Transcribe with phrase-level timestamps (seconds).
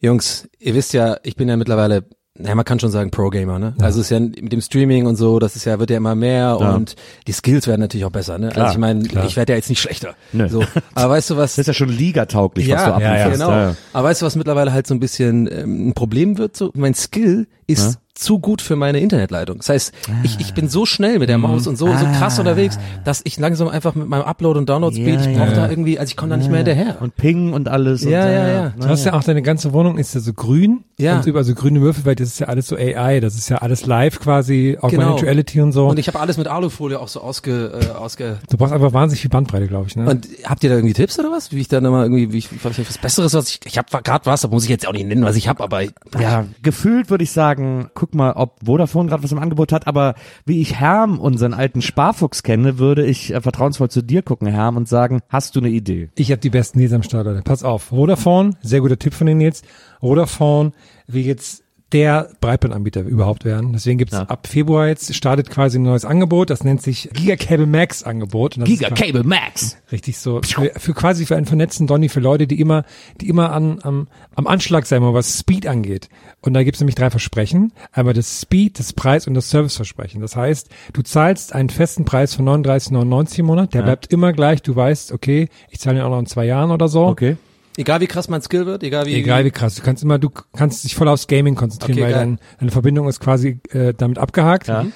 [0.00, 2.04] Jungs, ihr wisst ja, ich bin ja mittlerweile,
[2.38, 3.74] naja, man kann schon sagen Pro-Gamer, ne?
[3.80, 6.14] Also es ist ja mit dem Streaming und so, das ist ja, wird ja immer
[6.14, 6.74] mehr Ja.
[6.74, 8.48] und die Skills werden natürlich auch besser, ne?
[8.48, 10.14] Klar, also ich meine, ich werde ja jetzt nicht schlechter.
[10.32, 10.48] Nö.
[10.48, 10.64] So.
[10.94, 11.52] Aber weißt du was?
[11.56, 13.40] Das ist ja schon ligatauglich, was ja, du ja, ablieferst.
[13.42, 13.74] genau.
[13.92, 16.56] Aber weißt du, was mittlerweile halt so ein bisschen ähm, ein Problem wird?
[16.56, 19.58] So, mein Skill ist zu gut für meine Internetleitung.
[19.58, 21.42] Das heißt, ich, ich bin so schnell mit der Mhm.
[21.44, 24.94] Maus und so, so krass unterwegs, dass ich langsam einfach mit meinem Upload und Download
[24.94, 25.54] Speed, Ja, ich brauche ja.
[25.56, 26.98] da irgendwie, also ich komme da nicht mehr hinterher.
[27.00, 28.04] Und Ping und alles.
[28.04, 28.72] Ja, und, ja, ja.
[28.78, 30.84] Du hast ja auch deine ganze Wohnung ist ja so grün.
[30.98, 31.16] Ja.
[31.16, 33.58] Und überall so grüne Würfel, weil das ist ja alles so AI, das ist ja
[33.58, 35.16] alles live quasi, Augmented Genau.
[35.16, 35.88] Reality und so.
[35.88, 39.22] Und ich habe alles mit Alufolie auch so ausge, äh, ausge du brauchst einfach wahnsinnig
[39.22, 39.96] viel Bandbreite, glaube ich.
[39.96, 40.08] Ne?
[40.08, 41.52] Und habt ihr da irgendwie Tipps oder was?
[41.52, 44.26] Wie ich da nochmal irgendwie, wie ich, ich was Besseres, was ich, ich habe gerade
[44.26, 45.82] was, da muss ich jetzt auch nicht nennen, was ich habe, aber
[46.20, 50.14] Ja, gefühlt würde ich sagen, guck mal, ob Vodafone gerade was im Angebot hat, aber
[50.44, 54.76] wie ich Herm, unseren alten Sparfuchs kenne, würde ich äh, vertrauensvoll zu dir gucken, Herm,
[54.76, 56.10] und sagen, hast du eine Idee?
[56.16, 57.42] Ich habe die besten Nils am Start, Leute.
[57.42, 57.84] Pass auf.
[57.84, 59.62] Vodafone, sehr guter Tipp von den Nils.
[60.00, 60.72] Vodafone
[61.06, 63.72] will jetzt der Breitbandanbieter überhaupt werden.
[63.72, 64.22] Deswegen gibt's Ja.
[64.22, 66.50] ab Februar jetzt, startet quasi ein neues Angebot.
[66.50, 68.56] Das nennt sich Gigacable Max Angebot.
[68.56, 69.76] Und das ist quasi- Cable Max.
[69.90, 70.40] Richtig so.
[70.42, 72.84] Für, für quasi für einen vernetzten Donny, für Leute, die immer,
[73.20, 76.08] die immer an, am, am Anschlag sein wollen, was Speed angeht.
[76.42, 77.72] Und da gibt's nämlich drei Versprechen.
[77.92, 80.20] Einmal das Speed, das Preis und das Serviceversprechen.
[80.20, 83.74] Das heißt, du zahlst einen festen Preis von 39,99 im Monat.
[83.74, 84.62] Der bleibt immer gleich.
[84.62, 87.06] Du weißt, okay, ich zahle ihn auch noch in zwei Jahren oder so.
[87.06, 87.36] Okay.
[87.76, 89.74] Egal wie krass mein Skill wird, egal wie, Egal wie krass.
[89.74, 93.08] Du kannst immer, du kannst dich voll aufs Gaming konzentrieren, Okay, weil dein, deine Verbindung
[93.08, 94.68] ist quasi äh, damit abgehakt.
[94.68, 94.86] Ja.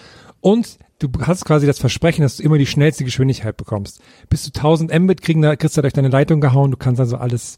[0.41, 4.01] Und du hast quasi das Versprechen, dass du immer die schnellste Geschwindigkeit bekommst.
[4.29, 6.71] Bis zu 1000 Mbit kriegen da, kriegst du durch deine Leitung gehauen.
[6.71, 7.57] Du kannst also alles.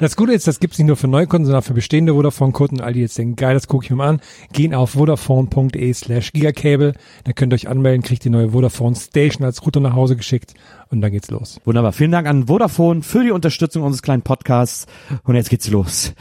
[0.00, 2.80] Das Gute ist, das gibt's nicht nur für Neukunden, sondern für bestehende Vodafone-Kunden.
[2.80, 4.20] All die jetzt denken, geil, das gucke ich mir mal an.
[4.52, 6.94] Gehen auf vodafone.de slash gigacable.
[7.24, 10.54] Dann könnt ihr euch anmelden, kriegt die neue Vodafone Station als Router nach Hause geschickt
[10.90, 11.60] und dann geht's los.
[11.64, 11.92] Wunderbar.
[11.92, 14.86] Vielen Dank an Vodafone für die Unterstützung unseres kleinen Podcasts.
[15.24, 16.14] Und jetzt geht's los.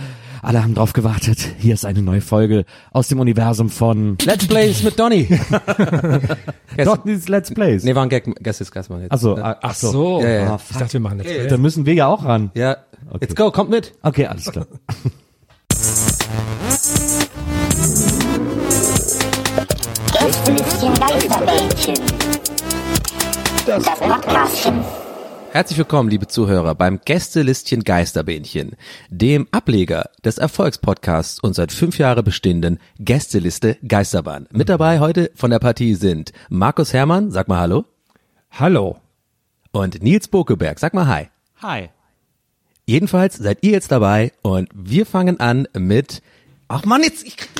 [0.45, 1.39] Alle haben drauf gewartet.
[1.57, 5.28] Hier ist eine neue Folge aus dem Universum von Let's Plays mit Donny.
[6.78, 6.88] Yes.
[6.89, 7.85] Dotney's Let's Plays.
[7.85, 9.11] Nee, war ein Gag, Guess is Guess mal jetzt.
[9.13, 9.57] Also, ja.
[9.61, 10.22] ach so.
[10.22, 10.53] Ja, ja.
[10.55, 11.50] Ah, Ich dachte, wir machen jetzt.
[11.50, 12.51] Da müssen wir ja auch ran.
[12.53, 12.75] ja.
[13.22, 13.94] Let's go, kommt mit.
[14.03, 14.66] Okay, alles klar.
[20.11, 21.95] Gästelistchen Geisterbällchen.
[23.66, 25.04] Das Podcastchen.
[25.55, 28.75] Herzlich willkommen, liebe Zuhörer, beim Gästelistchen Geisterbähnchen,
[29.09, 34.49] dem Ableger des Erfolgspodcasts und seit fünf Jahre bestehenden Gästeliste Geisterbahn.
[34.51, 37.85] Mit dabei heute von der Partie sind Markus Herrmann, sag mal Hallo,
[38.51, 38.97] Hallo.
[39.71, 41.29] und Nils Bokeberg, sag mal Hi.
[41.61, 41.89] Hi.
[42.85, 46.22] Jedenfalls seid ihr jetzt dabei und wir fangen an mit,
[46.67, 47.54] ach Mann, jetzt, ich krieg.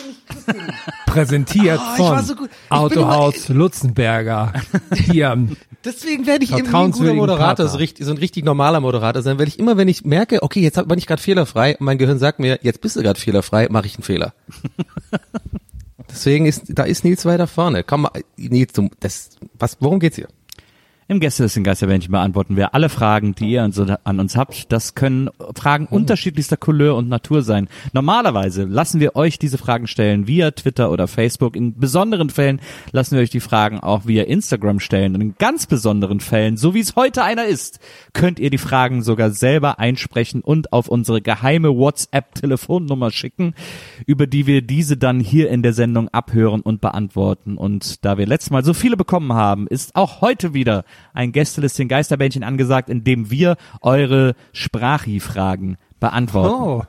[1.06, 2.36] Präsentiert Oh, von so
[2.70, 4.54] Autohaus Lutzenberger.
[4.94, 5.38] Hier
[5.86, 9.38] Deswegen werde ich irgendwie ein guter Moderator, so, richtig, so ein richtig normaler Moderator sein,
[9.38, 12.18] weil ich immer, wenn ich merke, okay, jetzt bin ich gerade fehlerfrei, und mein Gehirn
[12.18, 14.34] sagt mir, jetzt bist du gerade fehlerfrei, mache ich einen Fehler.
[16.10, 17.84] Deswegen ist, da ist Nils weiter vorne.
[17.84, 20.28] Komm mal, Nils, du, das, was, worum geht's hier?
[21.08, 24.72] Im Gästelisten Geisterbändchen beantworten wir alle Fragen, die ihr an, uns habt.
[24.72, 27.70] Das können Fragen unterschiedlichster Couleur und Natur sein.
[27.94, 31.56] Normalerweise lassen wir euch diese Fragen stellen via Twitter oder Facebook.
[31.56, 32.60] In besonderen Fällen
[32.92, 35.14] lassen wir euch die Fragen auch via Instagram stellen.
[35.14, 37.78] Und in ganz besonderen Fällen, so wie es heute einer ist,
[38.14, 43.54] könnt ihr die Fragen sogar selber einsprechen und auf unsere geheime WhatsApp-Telefonnummer schicken,
[44.08, 47.58] über die wir diese dann hier in der Sendung abhören und beantworten.
[47.58, 50.84] Und da wir letztes Mal so viele bekommen haben, ist auch heute wieder
[51.14, 56.64] ein Gästelistchen Geisterbändchen angesagt, in dem wir eure Sprachi-Fragen beantworten.
[56.64, 56.84] Oh.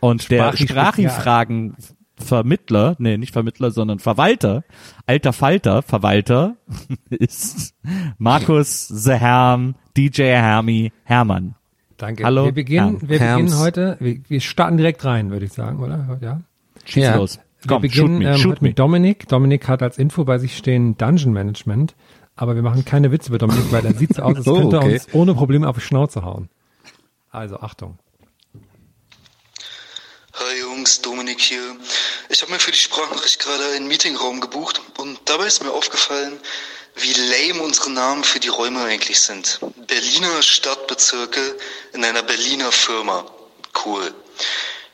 [0.00, 1.76] Und der Sprachi- Sprachi-Fragen
[2.18, 4.64] Vermittler, nee, nicht Vermittler, sondern Verwalter,
[5.06, 6.56] alter Falter, Verwalter,
[7.10, 7.74] ist
[8.18, 11.54] Markus The Herm, DJ Hermi Hermann.
[11.98, 12.24] Danke.
[12.24, 13.42] Hallo, Wir beginnen, Herr wir Herms.
[13.42, 16.18] beginnen heute, wir, wir starten direkt rein, würde ich sagen, oder?
[16.22, 16.40] Ja.
[16.86, 17.16] Schieß Ja.
[17.16, 17.38] los.
[17.62, 18.68] Wir Komm, shoot beginnen me, ähm, shoot me.
[18.68, 19.28] mit Dominik.
[19.28, 21.94] Dominik hat als Info bei sich stehen Dungeon Management,
[22.36, 24.76] aber wir machen keine Witze über Dominik, weil er sieht so aus, als Oh, könnte
[24.76, 24.92] er okay.
[24.94, 26.48] uns ohne Probleme auf die Schnauze hauen.
[27.30, 27.98] Also Achtung.
[30.34, 31.76] Hi Jungs, Dominik hier.
[32.28, 36.38] Ich habe mir für die Sprachnachricht gerade einen Meetingraum gebucht und dabei ist mir aufgefallen,
[36.96, 39.60] wie lame unsere Namen für die Räume eigentlich sind.
[39.86, 41.40] Berliner Stadtbezirke
[41.94, 43.24] in einer Berliner Firma.
[43.84, 44.14] Cool.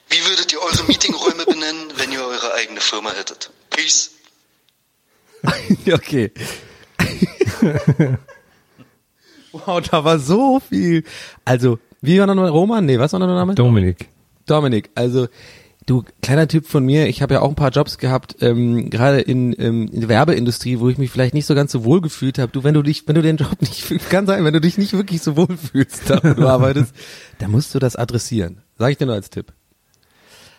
[0.08, 3.50] Wie würdet ihr eure Meetingräume benennen, wenn ihr eure eigene Firma hättet?
[3.70, 4.10] Peace.
[5.92, 6.32] okay.
[9.52, 11.04] wow, da war so viel.
[11.44, 12.84] Also, wie war nochmal Roman?
[12.84, 13.54] Nee, was war noch der Name?
[13.54, 14.08] Dominik.
[14.46, 15.28] Dominik, also
[15.86, 19.20] du kleiner Typ von mir, ich habe ja auch ein paar Jobs gehabt, ähm, gerade
[19.20, 22.38] in, ähm, in der Werbeindustrie, wo ich mich vielleicht nicht so ganz so wohl gefühlt
[22.38, 22.52] habe.
[22.52, 24.78] Du, wenn du dich, wenn du den Job nicht, fühlst, kann sein, wenn du dich
[24.78, 26.94] nicht wirklich so wohl fühlst, da wo du arbeitest,
[27.38, 28.62] dann musst du das adressieren.
[28.78, 29.52] Sag ich dir nur als Tipp.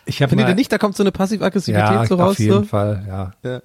[0.05, 2.31] Ich habe Findet ihr nicht, da kommt so eine Passiv-Aggressivität ja, so raus?
[2.31, 2.63] auf jeden so?
[2.63, 3.31] Fall, ja.
[3.44, 3.61] Ja.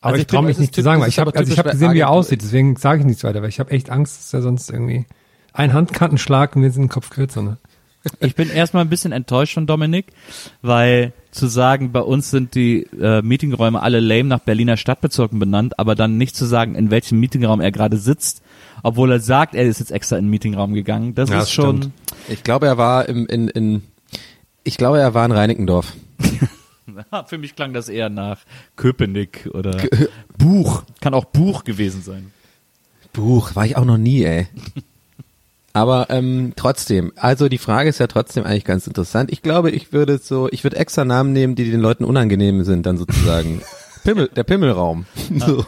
[0.00, 1.92] Aber Also ich traue mich nicht zu sagen, weil ich habe also ich habe gesehen,
[1.92, 4.42] wie er aussieht, deswegen sage ich nichts weiter, weil ich habe echt Angst, dass er
[4.42, 5.04] sonst irgendwie
[5.52, 7.58] ein Handkantenschlag und wir sind den Kopf kürzer, ne?
[8.20, 10.06] Ich bin erstmal ein bisschen enttäuscht von Dominik,
[10.62, 15.78] weil zu sagen, bei uns sind die äh, Meetingräume alle lame nach Berliner Stadtbezirken benannt,
[15.78, 18.42] aber dann nicht zu sagen, in welchem Meetingraum er gerade sitzt,
[18.82, 21.14] obwohl er sagt, er ist jetzt extra in den Meetingraum gegangen.
[21.14, 21.76] Das Ja, ist schon.
[21.76, 21.94] stimmt.
[22.28, 23.82] Ich glaube, er war im, in, in,
[24.64, 25.92] ich glaube, er war in Reinickendorf.
[27.26, 28.40] Für mich klang das eher nach
[28.76, 29.76] Köpenick oder
[30.38, 30.84] Buch.
[31.00, 32.32] Kann auch Buch gewesen sein.
[33.12, 34.46] Buch, war ich auch noch nie, ey.
[35.72, 39.30] Aber ähm, trotzdem, also die Frage ist ja trotzdem eigentlich ganz interessant.
[39.32, 42.86] Ich glaube, ich würde so, ich würde extra Namen nehmen, die den Leuten unangenehm sind,
[42.86, 43.62] dann sozusagen.
[44.04, 45.06] Pimmel, der Pimmelraum.
[45.38, 45.64] So.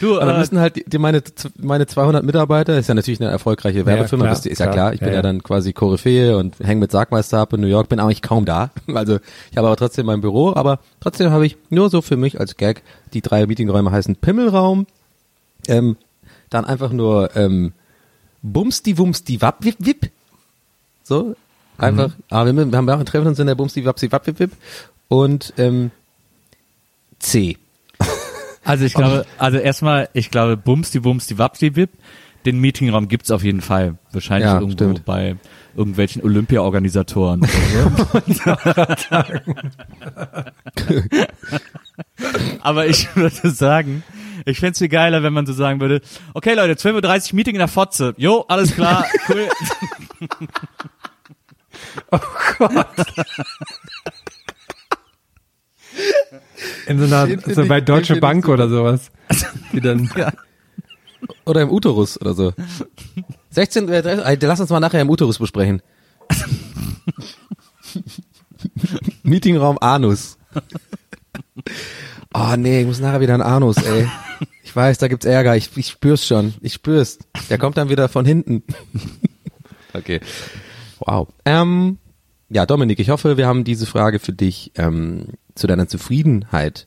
[0.00, 1.22] Du, dann äh, müssen halt die, die meine,
[1.56, 4.74] meine 200 Mitarbeiter, ist ja natürlich eine erfolgreiche Werbefirma, klar, wisst ihr, ist ja klar.
[4.74, 5.22] klar, ich Ja, bin ja, ja.
[5.22, 8.70] dann quasi Koryphäe und hänge mit Sargmeister ab in New York, bin eigentlich kaum da.
[8.94, 9.18] Also
[9.50, 12.56] ich habe aber trotzdem mein Büro, aber trotzdem habe ich nur so für mich als
[12.56, 14.86] Gag, die drei Meetingräume heißen Pimmelraum,
[15.66, 15.96] ähm,
[16.50, 17.72] dann einfach nur ähm,
[18.42, 20.10] Bumsti Wumsti Wapp Wip Wip.
[21.02, 21.34] So,
[21.76, 24.26] einfach, aber wir, wir haben ja auch ein Treffen uns in der Bumsti Wapsi Wapp
[24.26, 24.52] Wip Wip
[25.08, 25.90] und ähm,
[27.18, 27.56] C.
[28.68, 31.92] Also ich glaube, also erstmal, ich glaube, Bums die Bums die Wapp die Wip,
[32.44, 33.96] den Meetingraum gibt's auf jeden Fall.
[34.12, 35.06] Wahrscheinlich Ja, irgendwo stimmt.
[35.06, 35.36] bei
[35.74, 37.40] irgendwelchen Olympia-Organisatoren.
[42.60, 44.02] Aber ich würde sagen,
[44.44, 46.02] ich fänd's viel geiler, wenn man so sagen würde,
[46.34, 48.12] okay Leute, 12.30 Uhr Meeting in der Fotze.
[48.18, 49.48] Jo, alles klar, cool.
[56.86, 59.10] In so einer, so bei Deutsche ich Bank oder sowas.
[59.72, 60.10] Die dann,
[61.44, 62.52] Oder im Uterus oder so.
[63.50, 65.82] 16, äh, 30, äh, lass uns mal nachher im Uterus besprechen.
[69.22, 70.38] Meetingraum Anus.
[72.34, 74.06] Oh nee, ich muss nachher wieder einen Anus, ey.
[74.62, 75.56] Ich weiß, da gibt's Ärger.
[75.56, 76.52] Ich, ich spür's schon.
[76.60, 77.18] Ich spür's.
[77.48, 78.62] Der kommt dann wieder von hinten.
[79.94, 80.20] Okay.
[80.98, 81.28] Wow.
[81.46, 81.96] Ähm,
[82.50, 86.86] ja, Dominik, ich hoffe, wir haben diese Frage für dich ähm, zu deiner Zufriedenheit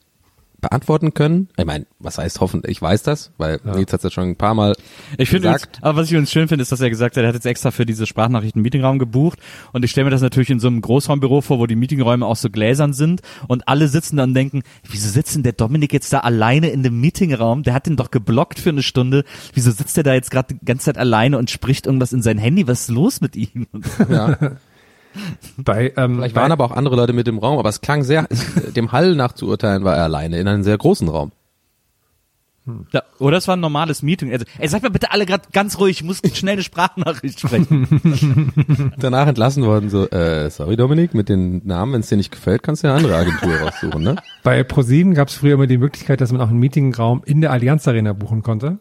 [0.61, 1.49] beantworten können.
[1.57, 2.61] Ich meine, was heißt hoffen?
[2.67, 4.75] Ich weiß das, weil Nils hat's ja schon ein paar Mal
[5.17, 5.79] Ich finde, gesagt.
[5.81, 7.71] aber was ich uns schön finde, ist, dass er gesagt hat, er hat jetzt extra
[7.71, 9.39] für diese Sprachnachrichten einen Meetingraum gebucht.
[9.73, 12.35] Und ich stelle mir das natürlich in so einem Großraumbüro vor, wo die Meetingräume auch
[12.35, 16.13] so gläsern sind und alle sitzen dann und denken, wieso sitzt denn der Dominik jetzt
[16.13, 17.63] da alleine in dem Meetingraum?
[17.63, 19.23] Der hat den doch geblockt für eine Stunde.
[19.55, 22.37] Wieso sitzt der da jetzt gerade die ganze Zeit alleine und spricht irgendwas in sein
[22.37, 22.67] Handy?
[22.67, 23.65] Was ist los mit ihm?
[24.07, 24.37] Ja.
[25.57, 28.03] bei, ähm, Vielleicht bei, waren aber auch andere Leute mit im Raum, aber es klang
[28.03, 31.31] sehr, es, dem Hall nach zu urteilen, war er alleine in einem sehr großen Raum.
[32.91, 34.31] Ja, oder es war ein normales Meeting.
[34.31, 38.93] Also, ey, sag mal bitte alle gerade ganz ruhig, ich muss schnell eine Sprachnachricht sprechen.
[38.97, 42.61] Danach entlassen worden, so, äh, sorry Dominik, mit den Namen, wenn es dir nicht gefällt,
[42.61, 44.15] kannst du ja eine andere Agentur raussuchen, ne?
[44.43, 47.51] Bei ProSieben gab es früher immer die Möglichkeit, dass man auch einen Meetingraum in der
[47.51, 48.77] Allianz Arena buchen konnte.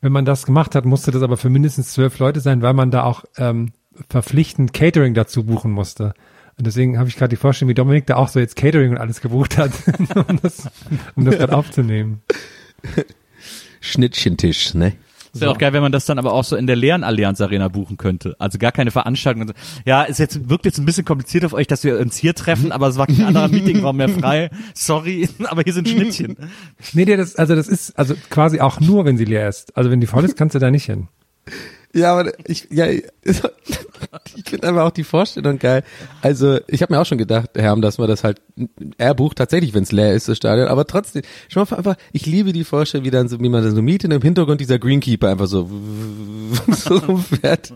[0.00, 2.90] Wenn man das gemacht hat, musste das aber für mindestens zwölf Leute sein, weil man
[2.90, 3.72] da auch ähm,
[4.08, 6.14] verpflichtend Catering dazu buchen musste.
[6.56, 8.98] Und deswegen habe ich gerade die Vorstellung, wie Dominik da auch so jetzt Catering und
[8.98, 9.72] alles gebucht hat,
[10.28, 10.68] um das,
[11.16, 12.22] um das gerade aufzunehmen.
[13.80, 14.92] Schnittchentisch, ne?
[15.32, 17.40] Ist ja auch geil, wenn man das dann aber auch so in der leeren Allianz
[17.40, 18.34] Arena buchen könnte.
[18.40, 19.52] Also gar keine Veranstaltung.
[19.84, 22.72] Ja, ist jetzt, wirkt jetzt ein bisschen kompliziert auf euch, dass wir uns hier treffen,
[22.72, 24.50] aber es war kein anderer Meetingraum mehr frei.
[24.74, 26.36] Sorry, aber hier sind Schnittchen.
[26.94, 29.76] Nee, nee, das, also das ist also quasi auch nur, wenn sie leer ist.
[29.76, 31.08] Also wenn die voll ist, kannst du da nicht hin.
[31.92, 33.02] Ja, aber ich, ja, ich
[34.44, 35.82] finde einfach auch die Vorstellung geil.
[36.22, 38.40] Also, ich habe mir auch schon gedacht, Herm, dass man das halt,
[38.96, 42.26] er bucht tatsächlich, wenn es leer ist, das Stadion, aber trotzdem, schon mal einfach, ich
[42.26, 44.78] liebe die Vorstellung, wie dann so, wie man dann so mietet und im Hintergrund dieser
[44.78, 45.68] Greenkeeper einfach so,
[46.68, 47.74] so rumfährt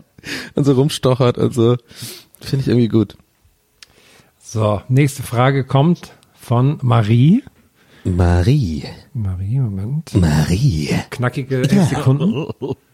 [0.55, 1.75] und so rumstochert und so.
[2.39, 3.17] Finde ich irgendwie gut.
[4.41, 7.43] So, nächste Frage kommt von Marie.
[8.05, 8.85] Marie.
[9.13, 10.13] Marie, Moment.
[10.13, 10.89] Marie.
[11.09, 12.45] Knackige elf Sekunden.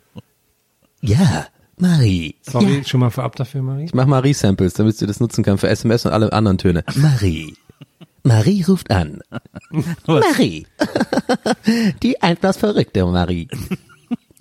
[1.02, 2.36] Ja, Marie.
[2.44, 3.86] Sorry schon mal vorab dafür, Marie.
[3.86, 6.84] Ich mach Marie-Samples, damit du das nutzen kannst für SMS und alle anderen Töne.
[6.96, 7.56] Marie.
[8.24, 9.22] Marie ruft an.
[10.06, 10.68] Marie.
[12.04, 13.48] Die etwas verrückte Marie.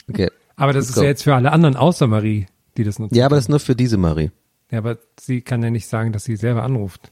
[0.08, 0.30] Okay.
[0.56, 1.02] Aber das ist go.
[1.02, 3.14] ja jetzt für alle anderen außer Marie, die das nutzen.
[3.14, 4.30] Ja, aber das ist nur für diese Marie.
[4.70, 7.10] Ja, aber sie kann ja nicht sagen, dass sie selber anruft.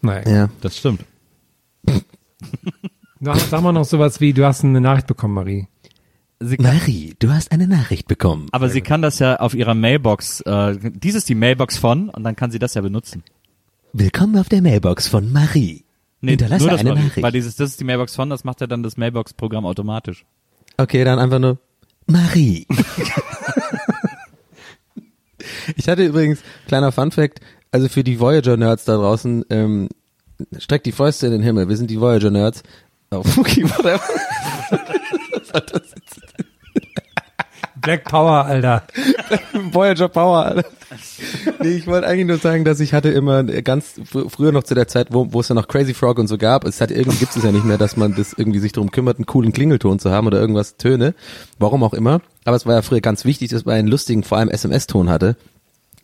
[0.00, 0.28] Naja.
[0.28, 0.50] Ja.
[0.62, 1.04] Das stimmt.
[3.20, 5.68] Sag, sag mal noch sowas wie, du hast eine Nachricht bekommen, Marie.
[6.46, 8.48] Sie kann, Marie, du hast eine Nachricht bekommen.
[8.52, 12.22] aber sie kann das ja auf ihrer Mailbox, äh, dies ist die Mailbox von, und
[12.22, 13.22] dann kann sie das ja benutzen.
[13.94, 15.84] Willkommen auf der Mailbox von Marie.
[16.20, 17.22] Hinterlasse nur das eine Mail- Nachricht.
[17.22, 20.24] Weil dieses, das ist die Mailbox von, das macht ja dann das Mailbox-Programm automatisch.
[20.76, 21.58] Okay, dann einfach nur
[22.06, 22.66] Marie.
[25.76, 29.88] ich hatte übrigens, kleiner Funfact, also für die Voyager-Nerds da draußen, ähm,
[30.58, 32.62] streckt die Fäuste in den Himmel, wir sind die Voyager-Nerds.
[33.12, 34.00] Oh, okay, whatever.
[37.84, 38.82] Black Power, Alter.
[39.72, 40.64] Voyager Power, Alter.
[41.60, 44.74] Nee, ich wollte eigentlich nur sagen, dass ich hatte immer ganz fr früher noch zu
[44.74, 47.18] der Zeit, wo, wo es ja noch Crazy Frog und so gab, es hat irgendwie
[47.18, 49.98] gibt es ja nicht mehr, dass man das irgendwie sich darum kümmert, einen coolen Klingelton
[49.98, 51.14] zu haben oder irgendwas Töne,
[51.58, 52.20] warum auch immer.
[52.44, 55.36] Aber es war ja früher ganz wichtig, dass man einen lustigen, vor allem SMS-Ton hatte.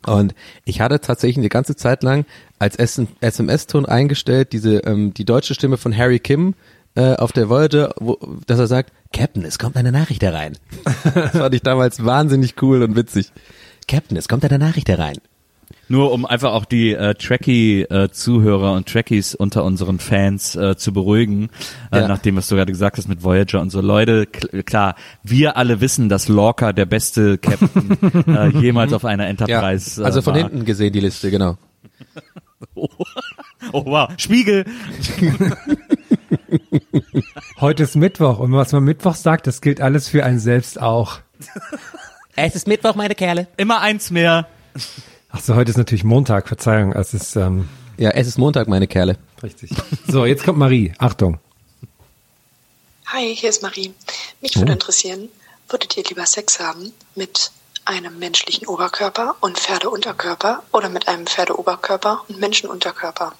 [0.05, 0.33] Und
[0.65, 2.25] ich hatte tatsächlich eine ganze Zeit lang
[2.59, 6.55] als SMS-Ton eingestellt, diese ähm, die deutsche Stimme von Harry Kim
[6.95, 8.17] äh, auf der Voyager, wo,
[8.47, 10.57] dass er sagt, Captain, es kommt eine Nachricht herein.
[11.13, 13.31] das fand ich damals wahnsinnig cool und witzig.
[13.87, 15.17] Captain, es kommt eine Nachricht herein.
[15.87, 21.49] Nur um einfach auch die äh, Trekkie-Zuhörer und Trekkies unter unseren Fans äh, zu beruhigen,
[21.91, 22.07] äh, Ja.
[22.07, 23.81] nachdem was du gerade gesagt hast mit Voyager und so.
[23.81, 29.27] Leute, kl klar, wir alle wissen, dass Lorca der beste Captain äh, jemals auf einer
[29.27, 30.41] Enterprise also äh, von war.
[30.43, 31.57] hinten gesehen die Liste, genau.
[33.73, 34.65] Oh wow, Spiegel!
[37.59, 41.19] Heute ist Mittwoch und was man Mittwoch sagt, das gilt alles für einen selbst auch.
[42.35, 43.47] Es ist Mittwoch, meine Kerle.
[43.57, 44.47] Immer eins mehr.
[45.29, 48.87] Ach so, heute ist natürlich Montag, Verzeihung, es ist ähm, Ja, es ist Montag, meine
[48.87, 49.17] Kerle.
[49.43, 49.71] richtig.
[50.07, 50.93] So, jetzt kommt Marie.
[50.97, 51.39] Achtung.
[53.07, 53.93] Hi, hier ist Marie.
[54.41, 55.27] Mich würde interessieren,
[55.69, 57.51] würdet ihr lieber Sex haben mit
[57.83, 63.33] einem menschlichen Oberkörper und Pferdeunterkörper oder mit einem Pferdeoberkörper und Menschenunterkörper?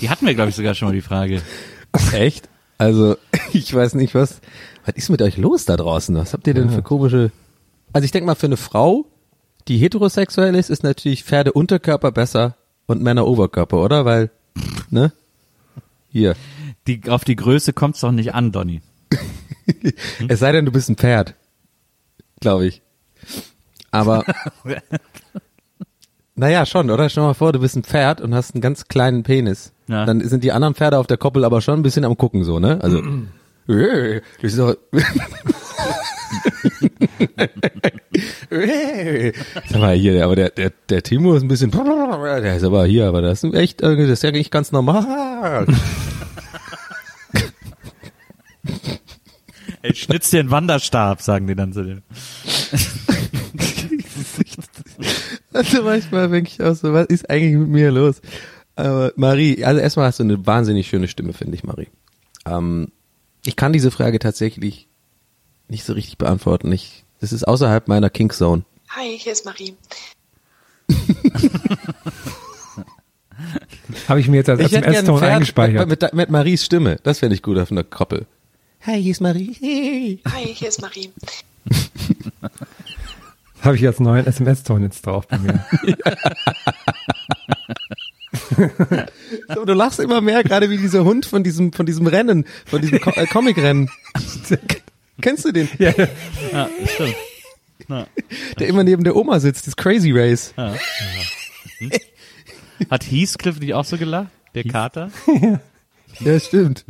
[0.00, 1.42] Die hatten wir, glaube ich, sogar schon mal die Frage.
[2.12, 2.48] Echt?
[2.78, 3.16] Also,
[3.52, 4.40] ich weiß nicht, was,
[4.84, 6.16] was ist mit euch los da draußen?
[6.16, 7.30] Was habt ihr denn für komische,
[7.92, 9.06] also ich denke mal, für eine Frau,
[9.68, 14.04] die heterosexuell ist, ist natürlich Pferdeunterkörper besser und Männeroberkörper, oder?
[14.04, 14.30] Weil,
[14.90, 15.12] ne?
[16.08, 16.34] Hier.
[16.86, 18.80] Die, auf die Größe kommt's doch nicht an, Donny.
[20.28, 21.34] Es sei denn, du bist ein Pferd.
[22.40, 22.82] Glaube ich.
[23.90, 24.24] Aber,
[26.34, 27.08] naja, schon, oder?
[27.08, 29.72] Stell dir mal vor, du bist ein Pferd und hast einen ganz kleinen Penis.
[29.90, 30.06] Ja.
[30.06, 32.60] Dann sind die anderen Pferde auf der Koppel aber schon ein bisschen am gucken, so,
[32.60, 32.78] ne?
[32.80, 32.98] Also,
[33.68, 34.76] äh, das ist doch,
[39.68, 43.08] Sag mal hier, aber der, der, der Timo ist ein bisschen, der ist aber hier,
[43.08, 45.66] aber das ist echt, äh, das ist ja nicht ganz normal.
[49.82, 52.02] Ey, schnitz dir einen Wanderstab, sagen die dann zu dir.
[55.52, 58.20] Also manchmal denke ich auch so, was ist eigentlich mit mir los?
[58.80, 61.88] Aber Marie, also erstmal hast du eine wahnsinnig schöne Stimme, finde ich, Marie.
[62.46, 62.92] Ähm,
[63.44, 64.88] ich kann diese Frage tatsächlich
[65.68, 66.72] nicht so richtig beantworten.
[66.72, 68.64] Ich, das ist außerhalb meiner Kink Zone.
[68.88, 69.74] Hi, hier ist Marie.
[74.08, 75.88] Habe ich mir jetzt als SMS-Ton Pferd eingespeichert.
[75.88, 76.96] mit, mit, mit Maries Stimme.
[77.02, 78.26] Das fände ich gut auf einer Koppel.
[78.82, 79.54] Hi, hier ist Marie.
[79.60, 80.20] Hey.
[80.32, 81.10] Hi, hier ist Marie.
[83.62, 85.64] Habe ich jetzt neuen SMS-Ton jetzt drauf bei mir.
[89.54, 92.80] So, du lachst immer mehr, gerade wie dieser Hund von diesem, von diesem Rennen, von
[92.80, 93.88] diesem Co äh, Comic-Rennen.
[95.20, 95.68] Kennst du den?
[95.78, 95.92] ja,
[96.52, 97.14] Ja, stimmt.
[98.58, 100.54] Der immer neben der Oma sitzt, das Crazy Race.
[102.90, 104.28] Hat Heathcliff nicht auch so gelacht?
[104.54, 105.10] Der Kater?
[106.18, 106.84] Ja, stimmt.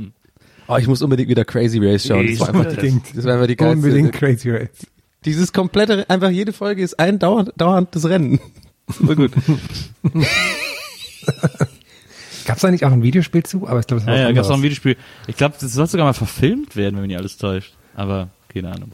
[0.66, 2.26] Oh, ich muss unbedingt wieder Crazy Race schauen.
[2.26, 3.04] Das war einfach, Unbedingt.
[3.14, 3.76] das war einfach die geilste.
[3.86, 4.70] unbedingt Crazy Race.
[5.26, 8.40] Dieses komplette, einfach jede Folge ist ein dauernd, dauerndes Rennen.
[8.88, 9.32] Super gut.
[12.46, 13.66] Gab es da nicht auch ein Videospiel zu?
[13.68, 14.62] Aber ich glaube, das war Ja, ja, gab's auch ein.
[14.62, 14.96] Videospiel.
[15.26, 17.74] Ich glaube, das soll sogar mal verfilmt werden, wenn mich nicht alles täuscht.
[17.94, 18.92] Aber keine Ahnung.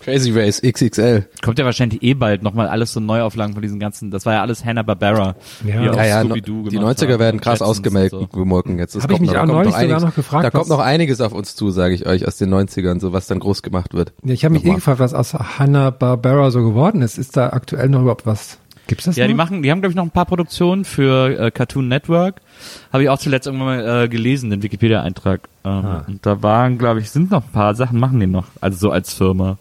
[0.00, 1.26] Crazy Race XXL.
[1.42, 4.40] Kommt ja wahrscheinlich eh bald nochmal alles so Neuauflagen von diesen ganzen, das war ja
[4.42, 5.34] alles Hanna-Barbera.
[5.66, 5.82] Ja.
[5.82, 8.38] Ja, ja, no, die gemacht 90er haben, werden krass ausgemelkt, und so.
[8.38, 8.94] gemolken jetzt.
[8.94, 10.50] Es Hab ich mich noch- auch da kommt neulich noch sogar einiges- noch gefragt, Da
[10.50, 13.40] kommt noch einiges auf uns zu, sage ich euch, aus den 90ern, so was dann
[13.40, 14.12] groß gemacht wird.
[14.22, 17.18] Ja, ich habe mich eh gefragt, was aus Hanna-Barbera so geworden ist.
[17.18, 18.58] Ist da aktuell noch überhaupt was?
[18.86, 19.38] Gibt's das Ja, die noch?
[19.38, 22.40] machen, die haben glaube ich noch ein paar Produktionen für äh, Cartoon Network.
[22.92, 25.48] Habe ich auch zuletzt irgendwann mal äh, gelesen, den Wikipedia-Eintrag.
[25.64, 26.04] Ähm, Ah.
[26.06, 28.90] Und da waren, glaube ich, sind noch ein paar Sachen, machen die noch, also so
[28.90, 29.58] als Firma.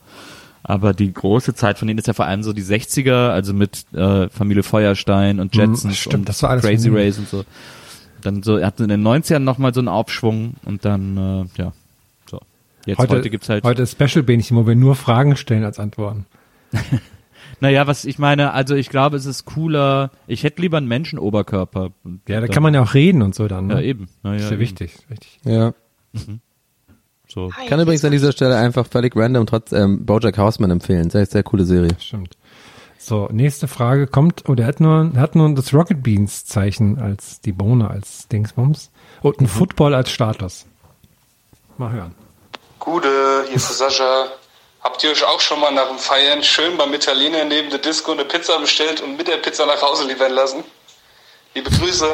[0.68, 3.86] Aber die große Zeit von denen ist ja vor allem so die 60er, also mit
[3.94, 6.98] äh, Familie Feuerstein und Mhm, Jetsons stimmt, und das war alles Crazy denen.
[6.98, 7.44] Race und so.
[8.22, 11.18] Dann so, er hatte in den 90ern nochmal so einen Aufschwung und dann,
[11.58, 11.74] äh, ja,
[12.30, 12.40] so.
[12.88, 13.64] Jetzt heute, heute, gibt's halt.
[13.64, 16.26] heute ist Special-Bähnchen, wo wir nur Fragen stellen als Antworten.
[17.62, 21.92] Naja, was ich meine, also ich glaube, es ist cooler, ich hätte lieber einen Menschenoberkörper.
[22.28, 23.68] Ja, da kann man ja auch reden und so dann.
[23.68, 23.76] Ne?
[23.76, 24.08] Ja, eben.
[24.24, 24.60] Na, ja, ist ja eben.
[24.60, 24.98] wichtig.
[25.08, 25.40] wichtig.
[25.44, 25.74] Ja.
[27.28, 27.52] So.
[27.54, 31.10] Hi, Ich kann übrigens an dieser Stelle einfach völlig random trotz ähm, Bojack Horseman empfehlen.
[31.10, 31.92] Sehr, sehr coole Serie.
[32.00, 32.38] Stimmt.
[32.98, 36.98] So, nächste Frage kommt, oh, der hat nur, der hat nur das Rocket Beans Zeichen
[37.00, 38.90] als die Bohne als Dingsbums
[39.22, 39.46] und Mhm.
[39.46, 40.66] ein Football als Status.
[41.78, 42.16] Mal hören.
[42.80, 43.08] Gute,
[43.48, 44.26] hier ist Sascha.
[44.86, 48.12] Habt ihr euch auch schon mal nach dem Feiern schön beim Italiener neben der Disco
[48.12, 50.64] eine Pizza bestellt und mit der Pizza nach Hause liefern lassen?
[51.56, 52.06] Liebe Grüße.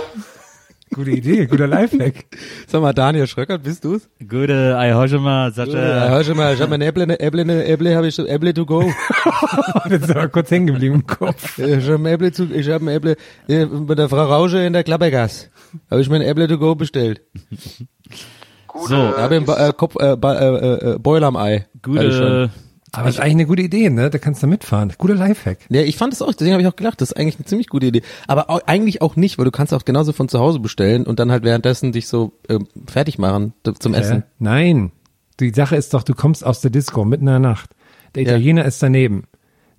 [0.95, 2.25] Gute Idee, guter Lifehack.
[2.67, 4.07] Sag mal, Daniel Schröckert, bist du's?
[4.25, 6.09] Gute, ei, hör schon mal, Ja, Sascha.
[6.11, 8.65] hör schon mal, ich hab ein Äpple, ne Äpple, ne Äpple, hab ich, Äpple to
[8.65, 8.83] go.
[9.89, 11.57] Jetzt ist aber kurz hängen geblieben im Kopf.
[11.59, 13.17] Ich hab ein Äpple zu, ich hab ein Äpple,
[13.49, 15.49] äh, mit der Frau Rausche in der Klappergas.
[15.89, 17.19] Habe ich mir ein Äpple to go bestellt.
[18.73, 21.35] Gute, So, Da hab ich einen Ba- äh, Kopf, äh, Ba- äh, äh, Boiler am
[21.35, 21.65] Ei.
[21.81, 22.49] Gute,
[22.93, 24.09] Aber das ist eigentlich eine gute Idee, ne?
[24.09, 24.91] Da kannst du mitfahren.
[24.97, 25.59] Guter Lifehack.
[25.69, 27.67] Ja, ich fand es auch, deswegen habe ich auch gedacht, das ist eigentlich eine ziemlich
[27.69, 28.01] gute Idee.
[28.27, 31.19] Aber au- eigentlich auch nicht, weil du kannst auch genauso von zu Hause bestellen und
[31.19, 34.17] dann halt währenddessen dich so äh, fertig machen zum Essen.
[34.17, 34.23] Hä?
[34.39, 34.91] Nein.
[35.39, 37.69] Die Sache ist doch, du kommst aus der Disco mitten in der Nacht.
[38.15, 38.29] Der Ja.
[38.31, 39.23] Italiener ist daneben.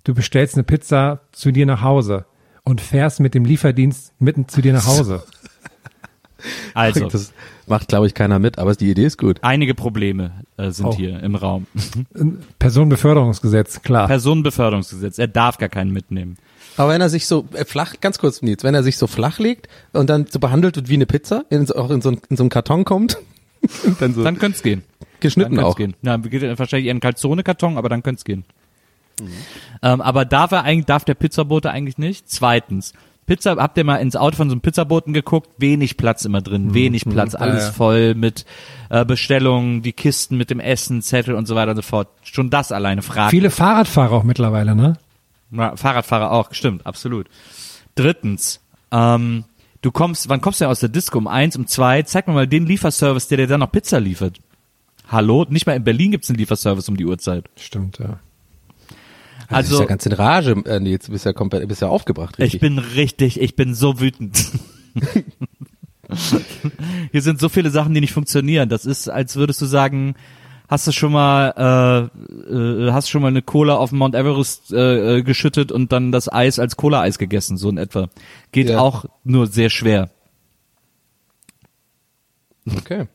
[0.03, 2.25] Du bestellst eine Pizza zu dir nach Hause
[2.63, 5.23] und fährst mit dem Lieferdienst mitten zu dir nach Hause.
[6.73, 7.33] Also, Das
[7.67, 9.39] macht, glaube ich, keiner mit, aber die Idee ist gut.
[9.41, 10.95] einige Probleme äh, sind Oh.
[10.95, 11.67] hier im Raum.
[12.59, 14.07] Personenbeförderungsgesetz, klar.
[14.07, 16.37] Personenbeförderungsgesetz, er darf gar keinen mitnehmen.
[16.77, 19.39] Aber wenn er sich so äh, flach, ganz kurz, Nils, wenn er sich so flach
[19.39, 22.21] legt und dann so behandelt wird wie eine Pizza, in, so- auch in so, ein-
[22.29, 23.17] in so einem Karton kommt,
[23.99, 24.83] dann so Dann könnte es gehen.
[24.99, 25.75] Dann geschnitten könnte auch.
[25.75, 25.93] gehen.
[26.01, 28.43] Ja, geht wahrscheinlich eher ein Calzone-Karton, aber dann könnte es gehen.
[29.83, 32.27] Ähm, aber darf er eigentlich, darf der Pizzabote eigentlich nicht?
[32.29, 32.93] Zweitens,
[33.25, 35.49] Pizza, habt ihr mal ins Auto von so einem Pizzaboten geguckt?
[35.57, 37.71] Wenig Platz immer drin, wenig Platz, alles ja.
[37.71, 38.45] voll mit
[38.89, 42.09] äh, Bestellungen, die Kisten mit dem Essen, Zettel und so weiter und so fort.
[42.23, 43.31] Schon das alleine fragt.
[43.31, 44.97] Viele Fahrradfahrer auch mittlerweile, ne?
[45.51, 47.27] Ja, Fahrradfahrer auch, stimmt, absolut.
[47.95, 48.59] Drittens,
[48.91, 49.45] ähm,
[49.81, 51.17] du kommst, wann kommst du denn aus der Disco?
[51.17, 52.01] Um eins, um zwei?
[52.03, 54.39] Zeig mir mal den Lieferservice, der dir dann noch Pizza liefert.
[55.07, 55.45] Hallo?
[55.49, 57.49] Nicht mal in Berlin gibt's einen Lieferservice um die Uhrzeit.
[57.55, 58.19] Stimmt, ja.
[59.49, 61.81] Also, du bist Also, ja ganz in Rage, äh, Nils, du bist ja komplett, bist
[61.81, 62.55] ja aufgebracht, richtig.
[62.55, 64.45] ich bin richtig, ich bin so wütend.
[67.11, 68.69] Hier sind so viele Sachen, die nicht funktionieren.
[68.69, 70.15] Das ist, als würdest du sagen,
[70.67, 75.17] hast du schon mal, äh, äh, hast schon mal eine Cola auf Mount Everest äh,
[75.17, 78.09] äh, geschüttet und dann das Eis als Cola-Eis gegessen, so in etwa.
[78.51, 78.79] Geht Ja.
[78.79, 80.09] auch nur sehr schwer.
[82.77, 83.07] Okay.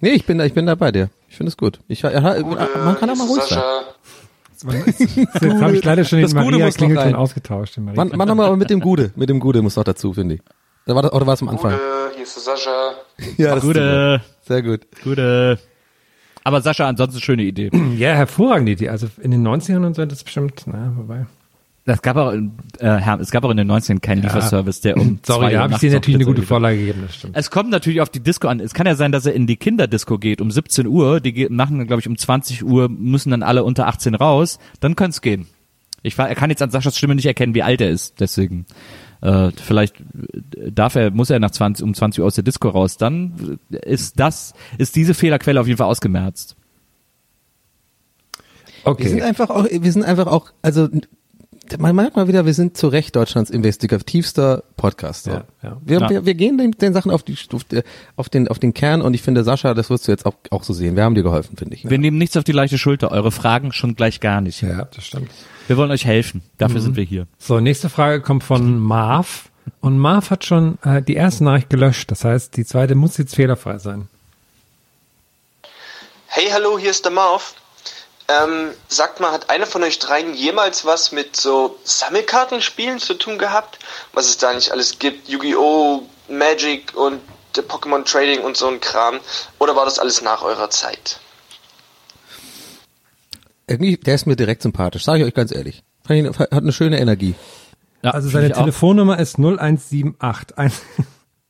[0.00, 1.10] Nee, ich bin da, ich bin da bei dir.
[1.28, 1.80] Ich finde es gut.
[1.88, 3.62] Ich, ja, ja, Gute, man kann auch mal ruhig ist sein.
[4.60, 5.04] Sascha.
[5.16, 7.14] Jetzt habe ich leider schon Das den Gute Maria muss noch Klingelton rein.
[7.14, 7.76] ausgetauscht.
[7.76, 10.36] Den Maria Man, man nochmal mit dem Gude, mit dem Gude muss noch dazu, finde
[10.36, 10.40] ich.
[10.86, 11.72] Oder war das, oder war es am Anfang?
[11.72, 11.82] Gute,
[12.14, 12.92] hier ist der Sascha.
[13.36, 14.80] Ja, das Gute, ist sehr gut.
[15.04, 15.58] gute.
[16.42, 17.70] Aber Sascha, ansonsten schöne Idee.
[17.96, 18.88] Ja, hervorragende Idee.
[18.88, 21.26] Also in den 90ern und so, das ist bestimmt, naja, wobei.
[21.92, 22.40] Es gab auch, äh,
[22.78, 25.72] Herr, es gab auch in den 90ern keinen Lieferservice, der um Sorry, zwei da habe
[25.74, 26.42] ich dir natürlich eine gute.
[26.42, 27.36] Vorlage gegeben, das stimmt.
[27.36, 28.60] Es kommt natürlich auf die Disco an.
[28.60, 31.20] Es kann ja sein, dass er in die Kinderdisco geht um 17 Uhr.
[31.20, 34.58] Die machen, glaube ich, um 20 Uhr müssen dann alle unter 18 raus.
[34.80, 35.46] Dann könnte es gehen.
[36.02, 38.20] Ich war, er kann jetzt an Saschas Stimme nicht erkennen, wie alt er ist.
[38.20, 38.64] Deswegen
[39.20, 42.68] äh, vielleicht äh, darf er, muss er nach 20 um 20 Uhr aus der Disco
[42.68, 42.96] raus.
[42.96, 46.56] Dann ist das ist diese Fehlerquelle auf jeden Fall ausgemerzt.
[48.84, 49.22] Wir sind Okay.
[49.22, 50.88] einfach auch, wir sind einfach auch, also
[51.78, 55.24] man merkt mal wieder, wir sind zu Recht Deutschlands investigativster Podcast.
[55.24, 55.30] So.
[55.30, 55.76] Ja, ja.
[55.84, 56.10] Wir, Ja.
[56.10, 57.36] wir, wir gehen den, den Sachen auf, die,
[58.16, 60.62] auf, den, auf den Kern und ich finde, Sascha, das wirst du jetzt auch, auch
[60.62, 60.96] so sehen.
[60.96, 61.88] Wir haben dir geholfen, finde ich.
[61.88, 63.10] Wir nehmen nichts auf die leichte Schulter.
[63.10, 64.62] Eure Fragen schon gleich gar nicht.
[64.62, 65.30] Ja, das stimmt.
[65.66, 66.42] Wir wollen euch helfen.
[66.58, 67.26] Dafür sind wir hier.
[67.38, 69.50] So, nächste Frage kommt von Marv.
[69.80, 72.10] Und Marv hat schon äh, die erste Nachricht gelöscht.
[72.10, 74.08] Das heißt, die zweite muss jetzt fehlerfrei sein.
[76.26, 77.54] Hey, hallo, hier ist der Marv.
[78.30, 83.38] Ähm, sagt mal, hat einer von euch dreien jemals was mit so Sammelkartenspielen zu tun
[83.38, 83.78] gehabt?
[84.12, 85.28] Was es da nicht alles gibt?
[85.28, 87.20] Yu-Gi-Oh!, Magic und
[87.56, 89.18] äh, Pokémon Trading und so ein Kram?
[89.58, 91.18] Oder war das alles nach eurer Zeit?
[93.66, 95.82] irgendwie, der ist mir direkt sympathisch, sage ich euch ganz ehrlich.
[96.08, 97.34] Hat eine schöne Energie.
[98.02, 98.58] Ja, Also seine ich auch.
[98.60, 100.58] Telefonnummer ist 0178.
[100.58, 100.72] Ein-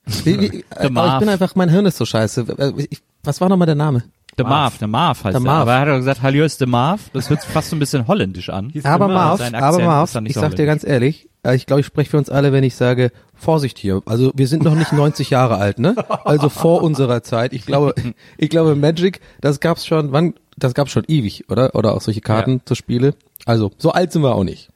[0.71, 1.19] aber ich Marv.
[1.21, 2.75] bin einfach, mein Hirn ist so scheiße.
[2.90, 4.03] Ich, was war nochmal der Name?
[4.44, 5.40] Der Marv, der Marv heißt Der.
[5.40, 5.62] Marv.
[5.62, 7.11] Aber er hat doch gesagt, Hallo ist der Marv.
[7.12, 8.72] Das hört sich fast so ein bisschen holländisch an.
[8.85, 12.11] Aber Marv, aber Marv, ich so sag dir ganz ehrlich, äh, ich glaube, ich spreche
[12.11, 14.03] für uns alle, wenn ich sage, Vorsicht hier.
[14.07, 15.94] Also wir sind noch nicht 90 Jahre alt, ne?
[16.24, 17.53] Also vor unserer Zeit.
[17.53, 17.94] Ich glaube,
[18.38, 21.74] ich glaube Magic, das gab's schon, wann, das gab's schon ewig, oder?
[21.74, 23.14] Oder auch solche Karten zu Spiele.
[23.46, 24.68] Also so alt sind wir auch nicht.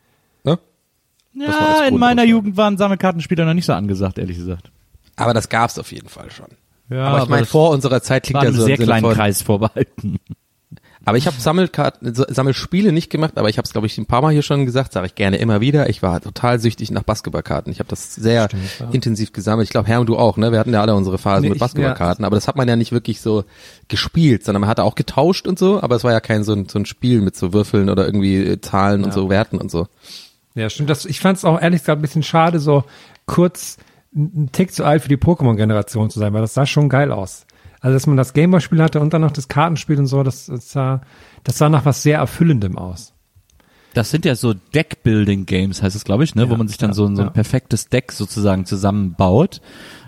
[0.45, 0.59] Ne?
[1.35, 2.25] Ja, in meiner.
[2.25, 4.71] Jugend waren Sammelkartenspieler noch nicht so angesagt, ehrlich gesagt.
[5.17, 6.49] Aber das gab's auf jeden Fall schon.
[6.95, 9.43] Ja, aber ich meine, vor unserer Zeit klingt war ja so sehr kleinen von, Kreis
[9.43, 10.19] vorbehalten.
[11.07, 14.23] Aber ich habe Sammelkarten, Sammelspiele nicht gemacht, aber ich habe es, glaube ich, ein paar
[14.23, 15.91] Mal hier schon gesagt, sage ich gerne immer wieder.
[15.91, 17.71] Ich war total süchtig nach Basketballkarten.
[17.71, 18.49] Ich habe das sehr
[18.91, 19.67] intensiv gesammelt.
[19.67, 20.51] Ich glaube, Herr und du auch, ne?
[20.51, 22.77] Wir hatten ja alle unsere Phasen Nee, mit ich- Basketballkarten, aber das hat man ja
[22.77, 23.45] nicht wirklich so
[23.89, 26.71] gespielt, sondern man hatte auch getauscht und so, aber es war ja kein so ein,
[26.71, 29.89] so ein Spiel mit so Würfeln oder irgendwie äh, Zahlen und so Werten und so.
[30.55, 30.89] Ja, stimmt.
[30.89, 32.85] Das, ich fand es auch ehrlich gesagt ein bisschen schade, so
[33.27, 33.77] kurz
[34.15, 37.47] ein Tick zu alt für die Pokémon-Generation zu sein, weil das sah schon geil aus.
[37.81, 40.71] Also, dass man das Gameboy-Spiel hatte und dann noch das Kartenspiel und so, das, das
[40.71, 41.03] sah,
[41.43, 43.13] das sah nach was sehr Erfüllendem aus.
[43.93, 46.49] Das sind ja so Deck-Building-Games, heißt es, glaube ich, ne?
[46.49, 47.31] wo Ja, man sich dann ja, so, so ein ja.
[47.31, 49.61] perfektes Deck sozusagen zusammenbaut,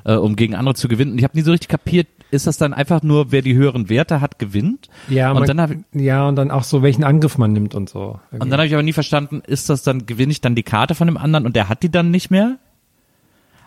[0.05, 1.13] äh, um gegen andere zu gewinnen.
[1.13, 3.89] Und ich habe nie so richtig kapiert, ist das dann einfach nur, wer die höheren
[3.89, 4.89] Werte hat, gewinnt?
[5.09, 7.89] Ja, und man, dann habe ja, und dann auch so, welchen Angriff man nimmt und
[7.89, 8.19] so.
[8.33, 10.97] und dann habe ich aber nie verstanden, ist das dann, gewinne ich dann die Karte
[10.97, 12.59] von dem anderen und der hat die dann nicht mehr?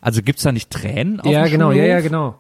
[0.02, 1.90] Also gibt's da nicht Tränen auf ja, dem genau, ja, Schulhof?
[1.90, 2.36] ja, genau.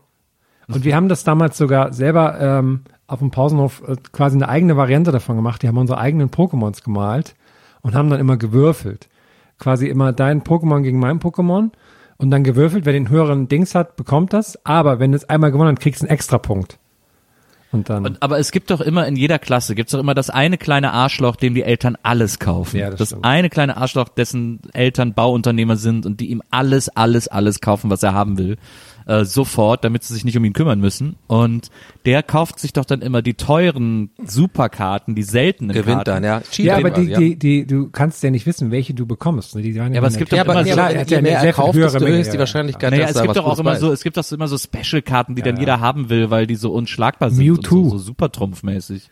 [0.67, 4.77] Und wir haben das damals sogar selber ähm, auf dem Pausenhof äh, quasi eine eigene
[4.77, 5.63] Variante davon gemacht.
[5.63, 7.35] Die haben unsere eigenen Pokémons gemalt
[7.81, 9.09] und haben dann immer gewürfelt.
[9.57, 11.71] Quasi immer dein Pokémon gegen mein Pokémon
[12.17, 12.85] und dann gewürfelt.
[12.85, 14.63] Wer den höheren Dings hat, bekommt das.
[14.65, 16.78] Aber wenn du es einmal gewonnen hast, kriegst du einen Extrapunkt.
[17.71, 18.05] Und dann.
[18.05, 20.91] Und, aber es gibt doch immer in jeder Klasse, gibt's doch immer das eine kleine
[20.91, 22.77] Arschloch, dem die Eltern alles kaufen.
[22.77, 23.25] Ja, das das stimmt.
[23.25, 28.01] eine kleine Arschloch, dessen Eltern Bauunternehmer sind und die ihm alles, alles, alles kaufen, was
[28.01, 28.57] er haben will.
[29.09, 31.15] Äh, sofort, damit sie sich nicht um ihn kümmern müssen.
[31.25, 31.71] Und
[32.05, 36.21] der kauft sich doch dann immer die teuren Superkarten, die seltenen Gewinnt Karten.
[36.21, 36.41] dann, ja.
[36.41, 37.17] Cheat ja, aber quasi, die, ja.
[37.19, 39.55] die, die, du kannst ja nicht wissen, welche du bekommst.
[39.55, 39.63] ne?
[39.63, 42.19] Die waren Ja, aber es gibt doch immer so- ja mehr er kauft, desto höher
[42.19, 42.37] ist die.
[42.37, 45.33] Wahrscheinlichkeit, Naja, dass es gibt doch auch immer so, es gibt doch immer so Special-Karten,
[45.33, 45.61] die dann Ja.
[45.61, 47.77] jeder haben will, weil die so unschlagbar sind Mewtwo.
[47.77, 49.09] und so, so super trumpfmäßig.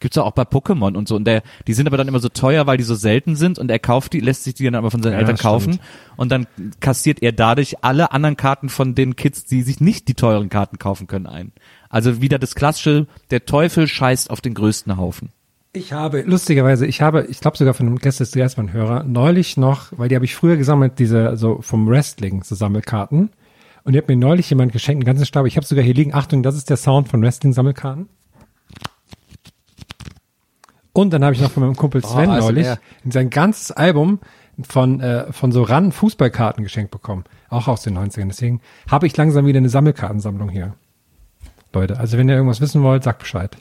[0.00, 1.16] Gibt's auch bei Pokémon und so.
[1.16, 3.70] Und der, die sind aber dann immer so teuer, weil die so selten sind und
[3.70, 5.88] er kauft die, lässt sich die dann aber von seinen Ja, Eltern kaufen stimmt.
[6.16, 6.46] und dann
[6.80, 10.78] kassiert er dadurch alle anderen Karten von den Kids, die sich nicht die teuren Karten
[10.78, 11.52] kaufen können, ein.
[11.90, 15.30] Also wieder das klassische, der Teufel scheißt auf den größten Haufen.
[15.72, 19.92] Ich habe, lustigerweise, ich habe, ich glaube sogar von einem Gäste des Geistmann-Hörer, neulich noch,
[19.96, 23.30] weil die habe ich früher gesammelt, diese, so vom Wrestling, so Sammelkarten.
[23.84, 25.46] Und die hat mir neulich jemand geschenkt, einen ganzen Stab.
[25.46, 28.08] Ich habe sogar hier liegen, Achtung, das ist der Sound von Wrestling-Sammelkarten.
[31.00, 32.40] Und dann habe ich noch von meinem Kumpel Sven ASMR.
[32.40, 32.68] neulich
[33.08, 34.18] sein ganzes Album
[34.62, 37.24] von, äh, von so ran Fußballkarten geschenkt bekommen.
[37.48, 38.28] Auch aus den 90ern.
[38.28, 40.74] Deswegen habe ich langsam wieder eine Sammelkartensammlung hier.
[41.72, 43.56] Leute, also wenn ihr irgendwas wissen wollt, sagt Bescheid.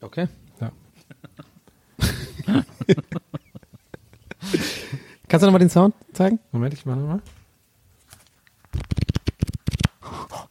[0.00, 0.26] Okay.
[0.60, 0.72] Ja.
[5.28, 6.40] Kannst du nochmal den Sound zeigen?
[6.50, 7.20] Moment, ich mache nochmal.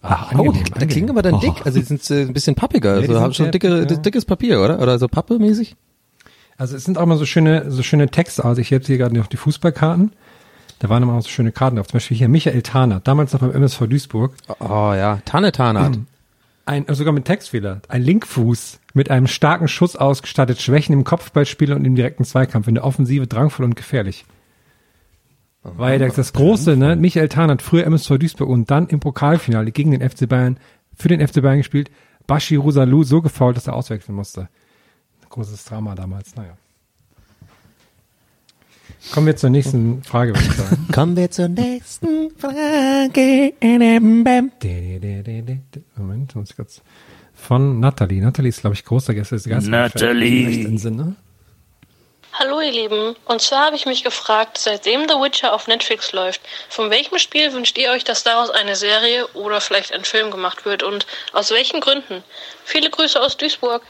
[0.02, 1.66] Ah, oh, der klingt aber dann dick.
[1.66, 3.02] Also die sind äh, ein bisschen pappiger.
[3.02, 3.98] die also haben schon dicke, dick, ja.
[3.98, 4.82] dickes Papier, oder?
[4.82, 5.76] Oder so Pappe-mäßig?
[6.58, 8.46] Also es sind auch mal so schöne, so schöne Texte.
[8.46, 10.12] Also ich habe hier gerade noch die Fußballkarten.
[10.80, 11.88] Da waren immer auch so schöne Karten drauf.
[11.88, 14.34] Zum Beispiel hier Michael Tahner, damals noch beim MSV Duisburg.
[14.60, 15.98] Oh ja, Tanne Tanat.
[16.66, 17.82] Ein, äh, sogar mit Textfehler.
[17.88, 22.68] Ein Linkfuß mit einem starken Schuss ausgestattet, Schwächen im Kopfballspiel und im direkten Zweikampf.
[22.68, 24.26] In der Offensive drangvoll und gefährlich.
[25.64, 26.96] War ja das, das große, ne?
[26.98, 30.58] Michael Tahner hat früher MSV Duisburg und dann im Pokalfinale gegen den FC Bayern,
[30.94, 31.90] für den FC Bayern gespielt.
[32.28, 34.50] Bashi Rosalou so gefault, dass er auswechseln musste.
[35.30, 36.58] Großes Drama damals, naja.
[39.12, 40.88] Kommen wir zur nächsten Frage, würde ich sagen.
[40.94, 43.54] Kommen wir zur nächsten Frage.
[45.98, 46.82] Moment, muss ich kurz.
[47.34, 48.22] Von Natalie.
[48.22, 49.38] Natalie ist, glaube ich, großer Gäste.
[49.70, 50.78] Natalie.
[50.78, 51.16] Sinne.
[52.36, 56.42] Hallo ihr Lieben, und zwar habe ich mich gefragt, seitdem The Witcher auf Netflix läuft,
[56.68, 60.66] von welchem Spiel wünscht ihr euch, dass daraus eine Serie oder vielleicht ein Film gemacht
[60.66, 62.24] wird und aus welchen Gründen?
[62.66, 63.84] Viele Grüße aus Duisburg.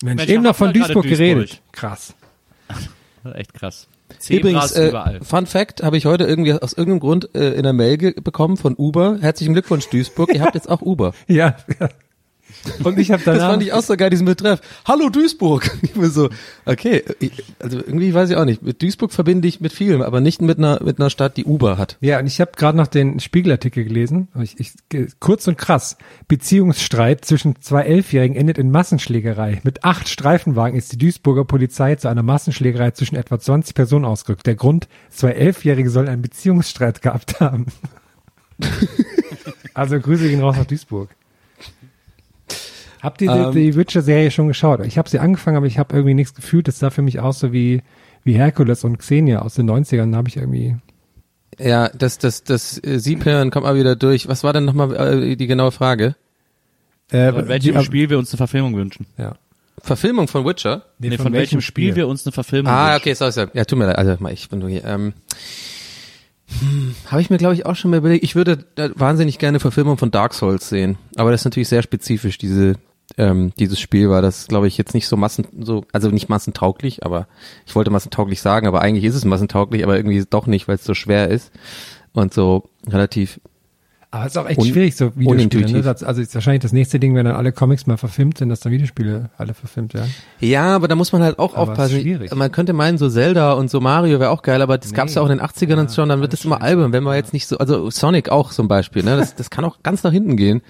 [0.00, 1.50] Mensch, Mensch, eben noch von gerade Duisburg geredet.
[1.50, 1.72] Duisburg.
[1.72, 2.14] Krass.
[3.34, 3.88] Echt krass.
[4.20, 5.20] Zebras Übrigens, äh, überall.
[5.24, 8.76] Fun Fact, habe ich heute irgendwie aus irgendeinem Grund äh, in der Mail bekommen von
[8.76, 9.18] Uber.
[9.20, 11.12] Herzlichen Glückwunsch Duisburg, ihr habt jetzt auch Uber.
[11.26, 11.88] Ja, ja.
[12.82, 14.60] Und ich habe Das danach fand ich auch so geil, diesen Betreff.
[14.86, 15.70] Hallo Duisburg.
[15.82, 16.28] Ich war so,
[16.66, 17.02] okay,
[17.60, 18.62] also irgendwie weiß ich auch nicht.
[18.62, 21.78] Mit Duisburg verbinde ich mit vielem, aber nicht mit einer mit einer Stadt, die Uber
[21.78, 21.96] hat.
[22.00, 24.28] Ja, und ich habe gerade noch den Spiegelartikel gelesen.
[24.40, 24.72] Ich, ich,
[25.18, 25.96] kurz und krass.
[26.26, 29.60] Beziehungsstreit zwischen zwei Elfjährigen endet in Massenschlägerei.
[29.64, 34.46] Mit acht Streifenwagen ist die Duisburger Polizei zu einer Massenschlägerei zwischen etwa 20 Personen ausgerückt.
[34.46, 37.66] Der Grund, zwei Elfjährige sollen einen Beziehungsstreit gehabt haben.
[39.74, 41.10] also Grüße gehen raus nach Duisburg.
[43.02, 43.52] Habt ihr Ähm.
[43.52, 44.84] die, die Witcher-Serie schon geschaut?
[44.86, 46.68] Ich habe sie angefangen, aber ich habe irgendwie nichts gefühlt.
[46.68, 47.82] Das sah für mich aus so wie,
[48.24, 50.10] wie Herkules und Xenia aus den 90ern.
[50.10, 50.76] Da habe ich irgendwie
[51.58, 54.28] Ja, das das das äh, Siebhirn kommt mal wieder durch.
[54.28, 56.16] Was war denn nochmal äh, die genaue Frage?
[57.10, 59.06] Äh, Von welchem die- Spiel wir uns eine Verfilmung wünschen.
[59.16, 59.34] Ja.
[59.80, 60.82] Verfilmung von Witcher?
[60.98, 63.00] Nee, von, welchem Spiel wir uns eine Verfilmung Ah, wünschen.
[63.00, 63.48] okay, sorry, sorry.
[63.54, 63.96] Ja, tut mir leid.
[63.96, 64.84] Also mal, ich bin nur hier.
[64.84, 65.12] Ähm,
[66.60, 68.24] hm, Habe ich mir, glaube ich, auch schon mal überlegt.
[68.24, 70.98] Ich würde äh, wahnsinnig gerne Verfilmung von Dark Souls sehen.
[71.16, 72.74] Aber das ist natürlich sehr spezifisch, diese
[73.16, 77.04] ähm, dieses Spiel, weil das, glaube ich, jetzt nicht so massen, so, also nicht massentauglich,
[77.04, 77.26] aber
[77.66, 80.84] ich wollte massentauglich sagen, aber eigentlich ist es massentauglich, aber irgendwie doch nicht, weil es
[80.84, 81.50] so schwer ist
[82.12, 83.40] und so relativ
[84.10, 85.72] Aber es ist auch echt schwierig, so Videospiele.
[85.72, 85.82] Ne?
[85.82, 88.60] Das, also ist wahrscheinlich das nächste Ding, wenn dann alle Comics mal verfilmt sind, dass
[88.60, 90.12] dann Videospiele alle verfilmt werden.
[90.40, 92.00] Ja, aber da muss man halt auch Aber aufpassen.
[92.00, 92.34] schwierig.
[92.34, 95.22] Man könnte meinen, so Zelda und so Mario wäre auch geil, aber das gab's ja
[95.22, 97.46] auch in den 80ern und schon, dann wird das immer albern, wenn man jetzt nicht
[97.46, 99.16] so, also Sonic auch zum Beispiel, ne?
[99.16, 100.62] Das, das kann auch ganz nach hinten gehen.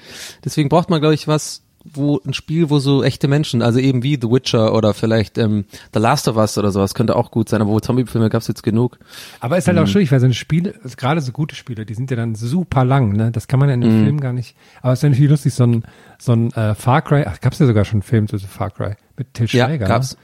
[0.44, 1.62] Deswegen braucht man, glaube ich, was,
[1.94, 5.64] wo ein Spiel, wo so echte Menschen, also eben wie The Witcher oder vielleicht ähm,
[5.94, 8.62] The Last of Us oder sowas, könnte auch gut sein, aber wo Zombie-Filme gab's jetzt
[8.62, 8.98] genug.
[9.40, 11.94] Aber ist halt auch schwierig, weil so ein Spiel, also gerade so gute Spiele, die
[11.94, 13.30] sind ja dann super lang, ne?
[13.30, 14.04] Das kann man ja in einem Mhm.
[14.04, 14.56] Film gar nicht.
[14.82, 15.84] Aber es ist ja natürlich lustig, so ein,
[16.18, 18.70] so ein äh, Far Cry, ach, gab's ja sogar schon einen Film zu so Far
[18.70, 19.86] Cry mit Till Ja, Schweiger.
[19.86, 20.12] gab's.
[20.14, 20.18] Ne?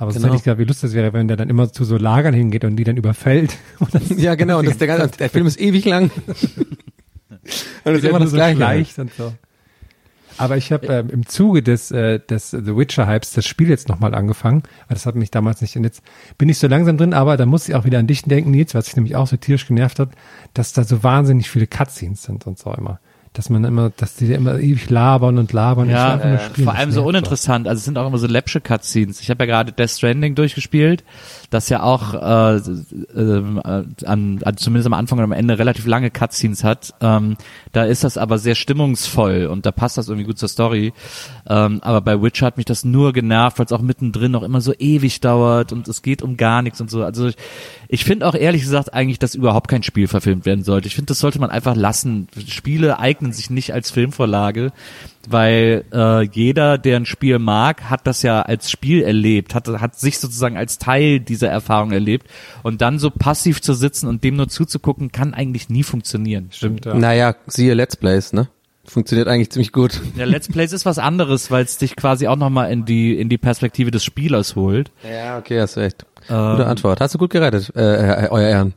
[0.00, 0.28] Aber es Genau.
[0.28, 2.64] ist halt nicht wie lustig das wäre, wenn der dann immer zu so Lagern hingeht
[2.64, 3.56] und die dann überfällt.
[4.16, 6.10] Ja, genau, und das, der, ganze, der Film ist ewig lang.
[6.28, 7.38] und
[7.84, 9.00] das ist immer das so Gleiche.
[9.00, 9.32] und so.
[10.38, 14.14] Aber ich habe ähm, im Zuge des, äh, des The Witcher-Hypes das Spiel jetzt nochmal
[14.14, 14.62] angefangen.
[14.88, 15.76] Das hat mich damals nicht.
[15.76, 16.02] Und jetzt
[16.38, 18.74] bin ich so langsam drin, aber da muss ich auch wieder an dich denken, Nils,
[18.74, 20.10] was sich nämlich auch so tierisch genervt hat,
[20.54, 23.00] dass da so wahnsinnig viele Cutscenes sind und so immer.
[23.32, 25.88] Dass man immer, dass die immer ewig labern und labern.
[25.88, 26.64] Ja, nur äh, spielen.
[26.64, 27.68] vor allem so uninteressant.
[27.68, 29.20] Also es sind auch immer so läppsche Cutscenes.
[29.20, 31.04] Ich habe ja gerade Death Stranding durchgespielt,
[31.50, 33.42] das ja auch äh, äh,
[34.04, 36.94] an, an, zumindest am Anfang und am Ende relativ lange Cutscenes hat.
[37.00, 37.36] Ähm,
[37.72, 40.92] da ist das aber sehr stimmungsvoll und da passt das irgendwie gut zur Story.
[41.48, 44.60] Ähm, aber bei Witcher hat mich das nur genervt, weil es auch mittendrin noch immer
[44.60, 47.02] so ewig dauert und es geht um gar nichts und so.
[47.04, 47.36] Also ich,
[47.90, 50.86] ich finde auch ehrlich gesagt eigentlich, dass überhaupt kein Spiel verfilmt werden sollte.
[50.88, 52.28] Ich finde, das sollte man einfach lassen.
[52.46, 54.72] Spiele eignen sich nicht als Filmvorlage,
[55.26, 59.98] weil äh, jeder, der ein Spiel mag, hat das ja als Spiel erlebt, hat, hat
[59.98, 62.26] sich sozusagen als Teil dieser Erfahrung erlebt.
[62.62, 66.48] Und dann so passiv zu sitzen und dem nur zuzugucken, kann eigentlich nie funktionieren.
[66.50, 66.92] Stimmt, ja.
[66.94, 68.48] Naja, siehe Let's Plays, ne?
[68.84, 70.00] Funktioniert eigentlich ziemlich gut.
[70.16, 73.28] Ja, Let's Plays ist was anderes, weil es dich quasi auch nochmal in die, in
[73.28, 74.90] die Perspektive des Spielers holt.
[75.10, 76.06] Ja, okay, hast recht.
[76.30, 76.50] Ähm.
[76.52, 77.00] Gute Antwort.
[77.00, 78.74] Hast du gut gerettet, äh, äh, euer Ehren.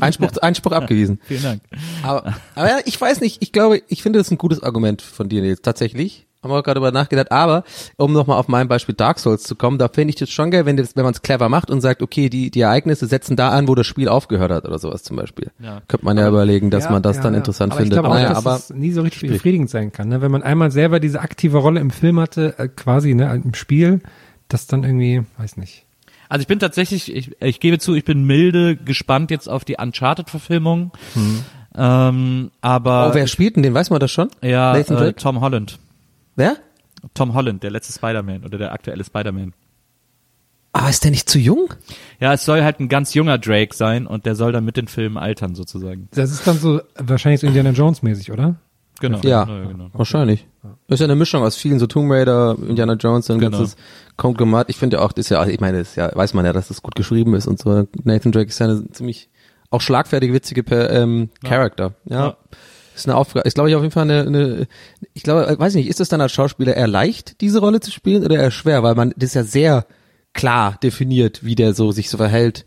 [0.00, 1.20] Einspruch, Einspruch abgewiesen.
[1.24, 1.62] Vielen Dank.
[2.02, 5.28] Aber, aber ja, ich weiß nicht, ich glaube, ich finde das ein gutes Argument von
[5.28, 6.26] dir jetzt tatsächlich.
[6.42, 7.30] Haben wir auch gerade über nachgedacht.
[7.30, 7.62] Aber
[7.96, 10.66] um nochmal auf mein Beispiel Dark Souls zu kommen, da finde ich das schon geil,
[10.66, 13.50] wenn, das, wenn man es clever macht und sagt, okay, die, die Ereignisse setzen da
[13.50, 15.52] an, wo das Spiel aufgehört hat oder sowas zum Beispiel.
[15.60, 15.82] Ja.
[15.86, 17.38] Könnte man ja überlegen, dass Ja, man das ja, dann ja.
[17.38, 17.96] interessant aber findet.
[17.96, 19.36] Ich glaube auch, naja, dass aber es nie so richtig schwierig.
[19.36, 20.08] befriedigend sein kann.
[20.08, 20.20] Ne?
[20.20, 24.00] Wenn man einmal selber diese aktive Rolle im Film hatte, äh, quasi ne, im Spiel,
[24.48, 25.86] das dann irgendwie, weiß nicht.
[26.32, 29.76] Also ich bin tatsächlich, ich, ich gebe zu, ich bin milde gespannt jetzt auf die
[29.76, 30.90] Uncharted-Verfilmung.
[31.74, 33.74] Ähm, aber oh, wer spielt denn den?
[33.74, 34.30] Weiß man das schon?
[34.40, 34.74] ja,
[35.08, 35.12] äh?
[35.12, 35.78] Tom Holland.
[36.34, 36.56] Wer?
[37.12, 39.52] Tom Holland, der letzte Spider-Man oder der aktuelle Spider-Man.
[40.72, 41.74] Ah, ist der nicht zu jung?
[42.18, 44.88] Ja, es soll halt ein ganz junger Drake sein und der soll dann mit den
[44.88, 46.08] Filmen altern sozusagen.
[46.12, 48.54] Das ist dann so wahrscheinlich so Indiana Jones mäßig, oder?
[49.02, 49.18] Genau.
[49.24, 49.90] Ja, genau.
[49.92, 50.46] wahrscheinlich.
[50.86, 53.58] Das ist ja eine Mischung aus vielen so Tomb Raider, Indiana Jones, ein Genau.
[53.58, 53.76] ganzes
[54.16, 54.70] Konglomerat.
[54.70, 56.52] Ich finde ja auch, das ist ja, ich meine, das ist ja, weiß man ja,
[56.52, 57.88] dass das gut geschrieben ist und so.
[58.04, 59.28] Nathan Drake ist ja eine ziemlich
[59.70, 61.94] auch schlagfertige, witzige ähm, Charakter.
[62.04, 62.26] Ja.
[62.26, 62.36] Ja.
[62.94, 63.46] Ist eine Aufgabe.
[63.46, 64.66] Ist glaube ich auf jeden Fall eine, eine
[65.14, 67.80] ich glaube, äh, weiß ich nicht, ist es dann als Schauspieler eher leicht, diese Rolle
[67.80, 69.86] zu spielen oder eher schwer, weil man das ist ja sehr
[70.34, 72.64] klar definiert, wie der so sich so verhält.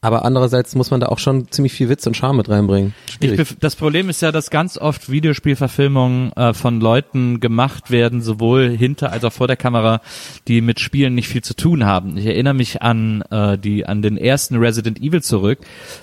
[0.00, 2.94] Aber andererseits muss man da auch schon ziemlich viel Witz und Charme mit reinbringen.
[3.10, 3.56] Schwierig.
[3.58, 9.10] das Problem ist ja, dass ganz oft Videospielverfilmungen äh, von Leuten gemacht werden, sowohl hinter
[9.10, 10.00] als auch vor der Kamera,
[10.46, 12.16] die mit Spielen nicht viel zu tun haben.
[12.16, 15.58] Ich erinnere mich an äh, die an den ersten Resident Evil zurück,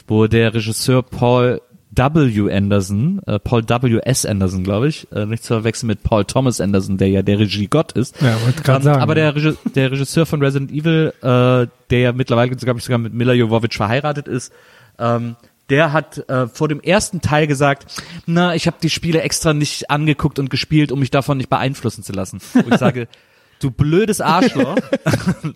[0.08, 2.52] wo der Regisseur Paul W.
[2.52, 4.00] Anderson, äh, Paul W.
[4.04, 4.26] S.
[4.26, 7.94] Anderson, glaube ich, äh, nicht zu verwechseln mit Paul Thomas Anderson, der ja der Regiegott
[7.94, 8.22] ist.
[8.22, 9.02] Ja, wollte gerade Ähm, sagen.
[9.02, 12.98] Aber der, Regi der Regisseur von Resident Evil, äh, der ja mittlerweile, glaube ich, sogar
[12.98, 14.52] mit Mila Jovovich verheiratet ist,
[15.00, 15.36] ähm,
[15.70, 19.90] der hat äh, vor dem ersten Teil gesagt, na, ich habe die Spiele extra nicht
[19.90, 22.40] angeguckt und gespielt, um mich davon nicht beeinflussen zu lassen.
[22.54, 23.08] Wo ich sage,
[23.62, 24.76] du blödes Arschloch.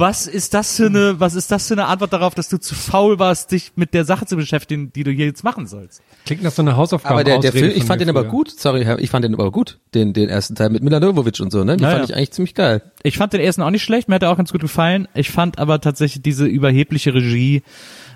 [0.00, 2.74] Was ist das für eine, was ist das für eine Antwort darauf, dass du zu
[2.74, 6.00] faul warst, dich mit der Sache zu beschäftigen, die du hier jetzt machen sollst?
[6.24, 7.16] Klingt nach so einer Hausaufgabe.
[7.16, 9.50] Aber der, der Film, ich fand den aber gut, sorry, Herr, ich fand den aber
[9.50, 11.76] gut, den, den ersten Teil mit Milanovic und so, ne?
[11.76, 12.80] Den Ja, fand ich eigentlich ziemlich geil.
[13.02, 15.06] Ich fand den ersten auch nicht schlecht, mir hat er auch ganz gut gefallen.
[15.12, 17.62] Ich fand aber tatsächlich diese überhebliche Regie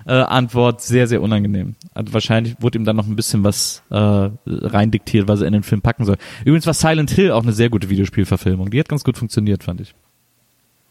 [0.07, 1.75] äh, Antwort sehr, sehr unangenehm.
[1.93, 5.61] Also wahrscheinlich wurde ihm dann noch ein bisschen was äh, reindiktiert, was er in den
[5.61, 6.17] Film packen soll.
[6.45, 8.71] Übrigens war Silent Hill auch eine sehr gute Videospielverfilmung.
[8.71, 9.93] Die hat ganz gut funktioniert, fand ich.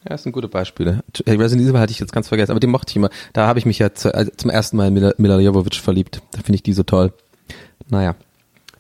[0.04, 1.02] Ja, das sind gute Beispiele.
[1.26, 3.08] Resident Evil hatte ich jetzt ganz vergessen, aber den mochte ich immer.
[3.32, 6.20] Da habe ich mich ja zu, also zum ersten Mal in Mila, Mila Jovovich verliebt.
[6.32, 7.14] Da finde ich die so toll.
[7.88, 8.14] Naja.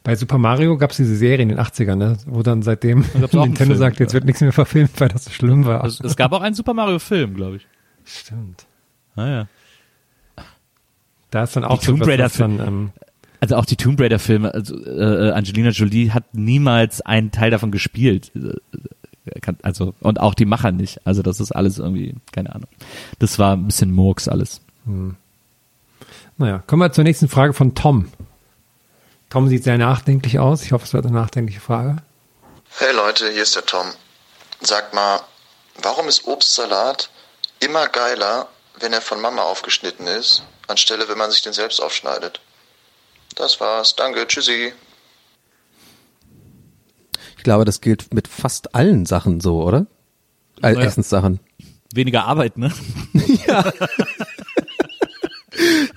[0.02, 2.18] Bei Super Mario gab es diese Serie in den 80ern, ne?
[2.26, 5.64] wo dann seitdem Nintendo Film, sagt, jetzt wird nichts mehr verfilmt, weil das so schlimm
[5.64, 5.82] war.
[5.82, 7.66] Es, es gab auch einen Super Mario Film, glaube ich.
[8.04, 8.66] Stimmt.
[9.16, 9.48] Naja.
[11.30, 12.90] Da ist dann auch Die Tomb so was, Raider was dann, ähm,
[13.40, 17.70] Also auch die Tomb Raider Filme, also äh, Angelina Jolie hat niemals einen Teil davon
[17.72, 18.30] gespielt.
[19.26, 21.00] Äh, kann- Also und auch die Macher nicht.
[21.06, 22.68] Also das ist alles irgendwie, keine Ahnung.
[23.18, 24.60] Das war ein bisschen Murks alles.
[26.36, 28.10] naja, kommen wir zur nächsten Frage von Tom.
[29.30, 30.62] Tom sieht sehr nachdenklich aus.
[30.62, 31.96] Ich hoffe, es wird eine nachdenkliche Frage.
[32.78, 33.86] Hey Leute, hier ist der Tom.
[34.60, 35.20] Sagt mal,
[35.82, 37.10] warum ist Obstsalat
[37.60, 38.48] immer geiler,
[38.80, 42.40] wenn er von Mama aufgeschnitten ist, anstelle wenn man sich den selbst aufschneidet?
[43.36, 43.96] Das war's.
[43.96, 44.26] Danke.
[44.26, 44.72] Tschüssi.
[47.44, 49.80] Ich glaube, das gilt mit fast allen Sachen so, oder?
[50.62, 50.80] Äh, Naja.
[50.80, 51.40] Essenssachen.
[51.92, 52.72] Weniger Arbeit, ne?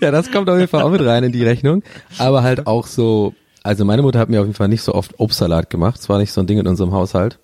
[0.01, 1.83] Ja, das kommt auf jeden Fall auch mit rein in die Rechnung.
[2.17, 3.33] Aber halt auch so,
[3.63, 5.99] also meine Mutter hat mir auf jeden Fall nicht so oft Obstsalat gemacht.
[6.01, 7.39] Es war nicht so ein Ding in unserem Haushalt.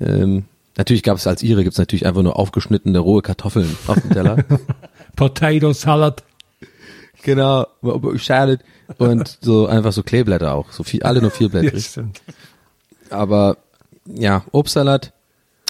[0.00, 0.44] Ähm,
[0.76, 4.10] natürlich gab es als ihre, gibt es natürlich einfach nur aufgeschnittene rohe Kartoffeln auf dem
[4.10, 4.44] Teller.
[5.16, 6.24] Potato Salad.
[7.22, 7.66] genau,
[8.16, 8.60] Salad
[8.98, 10.72] und so einfach so Kleeblätter auch.
[10.72, 11.86] So viel, alle nur Ja, vierblättrig.
[11.86, 12.20] stimmt.
[13.10, 13.56] Aber
[14.06, 15.12] ja, Obstsalat.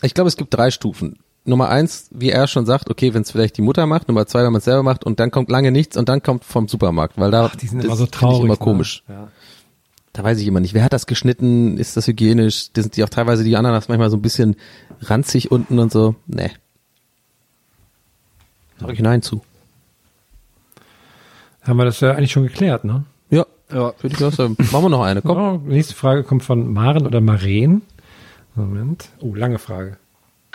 [0.02, 1.18] Ich glaube, es gibt drei Stufen.
[1.44, 4.08] Nummer eins, wie er schon sagt, okay, wenn es vielleicht die Mutter macht.
[4.08, 5.04] Nummer zwei, wenn man es selber macht.
[5.04, 7.78] Und dann kommt lange nichts und dann kommt vom Supermarkt, weil da Ach, die sind
[7.78, 8.38] das immer so traurig.
[8.38, 8.58] ich immer ne?
[8.58, 9.02] komisch.
[9.08, 9.28] Ja.
[10.14, 11.76] Da weiß ich immer nicht, wer hat das geschnitten?
[11.76, 12.72] Ist das hygienisch?
[12.72, 14.56] Das sind die auch teilweise die Ananas manchmal so ein bisschen
[15.00, 16.14] ranzig unten und so.
[16.26, 16.52] Nee.
[18.80, 19.42] Sag ich nein zu.
[21.62, 23.04] Haben wir das ja eigentlich schon geklärt, ne?
[23.30, 24.56] Ja, ja, würde ich auch sagen.
[24.58, 25.38] Machen wir noch eine, komm.
[25.38, 27.82] Oh, nächste Frage kommt von Maren oder Maren.
[28.54, 29.08] Moment.
[29.20, 29.98] Oh, lange Frage.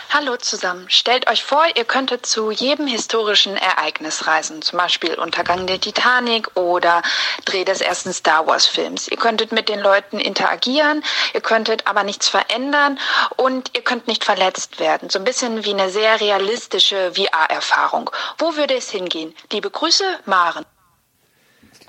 [0.08, 0.86] Hallo zusammen.
[0.88, 6.56] Stellt euch vor, ihr könntet zu jedem historischen Ereignis reisen, zum Beispiel Untergang der Titanic
[6.56, 7.02] oder
[7.44, 9.06] Dreh des ersten Star Wars Films.
[9.08, 11.04] Ihr könntet mit den Leuten interagieren,
[11.34, 12.98] ihr könntet aber nichts verändern
[13.36, 15.10] und ihr könnt nicht verletzt werden.
[15.10, 18.10] So ein bisschen wie eine sehr realistische VR-Erfahrung.
[18.38, 19.34] Wo würde es hingehen?
[19.52, 20.64] Liebe Grüße, Maren.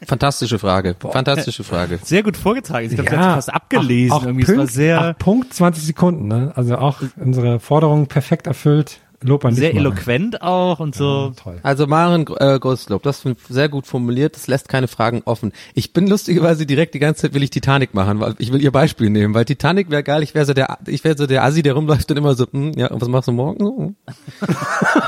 [0.05, 0.95] Fantastische Frage.
[0.99, 1.99] Fantastische Frage.
[2.03, 2.87] Sehr gut vorgetragen.
[2.87, 4.11] Ich glaube, ja, hat fast abgelesen.
[4.11, 4.43] Auch, auch Irgendwie.
[4.43, 6.51] Es war Punkt, sehr, Punkt 20 Sekunden, ne?
[6.55, 8.99] Also auch unsere Forderung perfekt erfüllt.
[9.23, 9.85] Lob an sehr Maren.
[9.85, 11.31] eloquent auch und so.
[11.41, 11.59] Toll.
[11.63, 15.51] Also Maren äh, Großlob, das ist sehr gut formuliert, das lässt keine Fragen offen.
[15.75, 18.71] Ich bin lustigerweise direkt die ganze Zeit will ich Titanic machen, weil ich will ihr
[18.71, 21.61] Beispiel nehmen, weil Titanic wäre geil, ich wäre so der ich wäre so der Assi,
[21.61, 23.59] der rumläuft und immer so, hm, ja, und was machst du morgen?
[23.63, 23.93] So,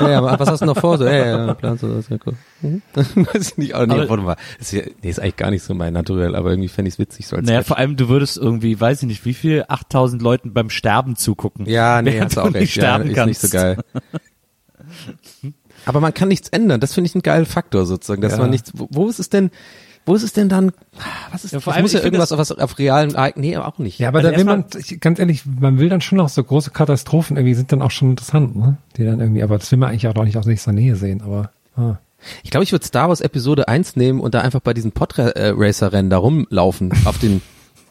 [0.00, 0.96] ja, ja, was hast du noch vor?
[0.98, 2.34] So, ja, ja, ja planst du das, ja cool.
[2.62, 2.82] Mhm.
[2.94, 5.50] Weiß ich nicht, aber nee, Aber- warte mal, das ist, ja, nee, ist eigentlich gar
[5.50, 7.68] nicht so mein Naturell, aber irgendwie fände ich es witzig so als Naja, Sketch.
[7.68, 11.66] vor allem, du würdest irgendwie, weiß ich nicht, wie viel, 8000 Leuten beim Sterben zugucken.
[11.66, 12.76] Ja, nee, hast du auch nicht recht.
[12.76, 13.42] Ja, sterben ist kannst.
[13.42, 13.78] nicht so geil.
[15.86, 16.80] Aber man kann nichts ändern.
[16.80, 18.38] Das finde ich ein geiler Faktor sozusagen, dass Ja.
[18.38, 18.72] man nichts.
[18.74, 19.50] Wo, wo ist es denn?
[20.06, 20.72] Wo ist es denn dann?
[21.32, 21.52] Was ist?
[21.52, 23.50] Ja, vor allem, muss ja irgendwas auf, was auf realen Ereignissen.
[23.50, 23.98] Nee, auch nicht.
[23.98, 24.64] Ja, aber Also da will man,
[25.00, 28.10] ganz ehrlich, man will dann schon auch so große Katastrophen irgendwie sind dann auch schon
[28.10, 28.76] interessant, ne?
[28.96, 31.22] Die dann irgendwie, aber das will man eigentlich auch noch nicht aus nächster Nähe sehen,
[31.22, 31.96] aber ah.
[32.42, 36.08] Ich glaube, ich würde Star Wars Episode 1 nehmen und da einfach bei diesen Podracer-Rennen
[36.10, 37.40] da rumlaufen auf den.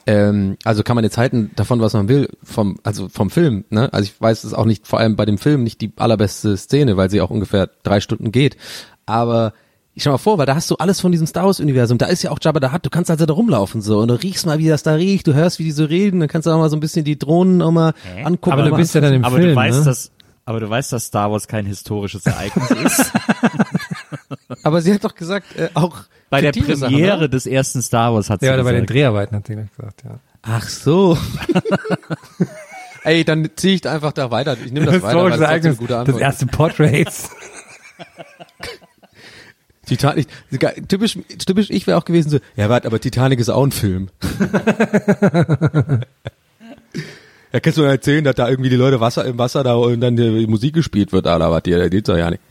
[0.05, 3.91] Ähm, also kann man jetzt halten davon, was man will, vom, also vom Film, ne?
[3.93, 6.57] Also ich weiß, es ist auch nicht, vor allem bei dem Film nicht die allerbeste
[6.57, 8.57] Szene, weil sie auch ungefähr drei Stunden geht.
[9.05, 9.53] Aber
[9.95, 11.97] ich schau mal vor, weil da hast du alles von diesem Star Wars Universum.
[11.97, 12.85] Da ist ja auch Jabba the Hutt.
[12.85, 15.27] Du kannst also da rumlaufen so und du riechst mal, wie das da riecht.
[15.27, 16.19] Du hörst, wie die so reden.
[16.19, 18.53] Dann kannst du auch mal so ein bisschen die Drohnen auch mal angucken.
[18.53, 19.85] Aber du bist ja dann im Aber Film, du weißt, ne?
[19.85, 20.11] dass,
[20.45, 23.11] aber du weißt, dass Star Wars kein historisches Ereignis ist.
[24.63, 27.27] Aber sie hat doch gesagt, äh, auch Bei der Sachen, Premiere oder?
[27.27, 28.95] des ersten Star Wars hat sie Ja, oder bei den gesagt.
[28.97, 30.19] Dreharbeiten hat sie gleich gesagt, ja.
[30.41, 31.17] Ach so.
[33.03, 34.57] Ey, dann ziehe ich da einfach da weiter.
[34.63, 36.21] Ich nehme das weiter, weil das ist eine gute das Antwort.
[36.21, 37.29] erste Portraits.
[39.85, 40.27] Titanic,
[40.87, 44.07] typisch, typisch ich wäre auch gewesen so, ja warte, aber Titanic ist auch ein Film.
[47.51, 49.99] ja, kannst du mir erzählen, dass da irgendwie die Leute Wasser im Wasser da und
[49.99, 51.63] dann die Musik gespielt wird, oder was?
[51.63, 52.41] Die, die geht's doch ja nicht.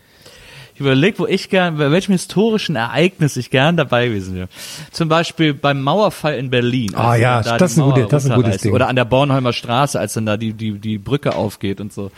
[0.74, 4.48] Ich überlege, wo ich gern, bei welchem historischen Ereignis ich gern dabei gewesen wäre.
[4.90, 6.94] Zum Beispiel beim Mauerfall in Berlin.
[6.94, 8.62] Ah, als ja, da das ist ein gute- das ist ein gutes.
[8.62, 8.72] Ding.
[8.72, 12.10] Oder an der Bornholmer Straße, als dann da die, die, die Brücke aufgeht und so.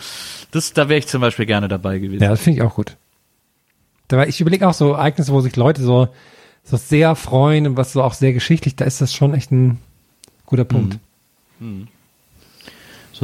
[0.52, 2.22] Das, da wäre ich zum Beispiel gerne dabei gewesen.
[2.22, 2.96] Ja, das finde ich auch gut.
[4.08, 6.08] Da ich überlege auch so Ereignisse, wo sich Leute so,
[6.62, 9.78] so sehr freuen und was so auch sehr geschichtlich, da ist das schon echt ein
[10.46, 10.98] guter Punkt.
[11.58, 11.88] Hm.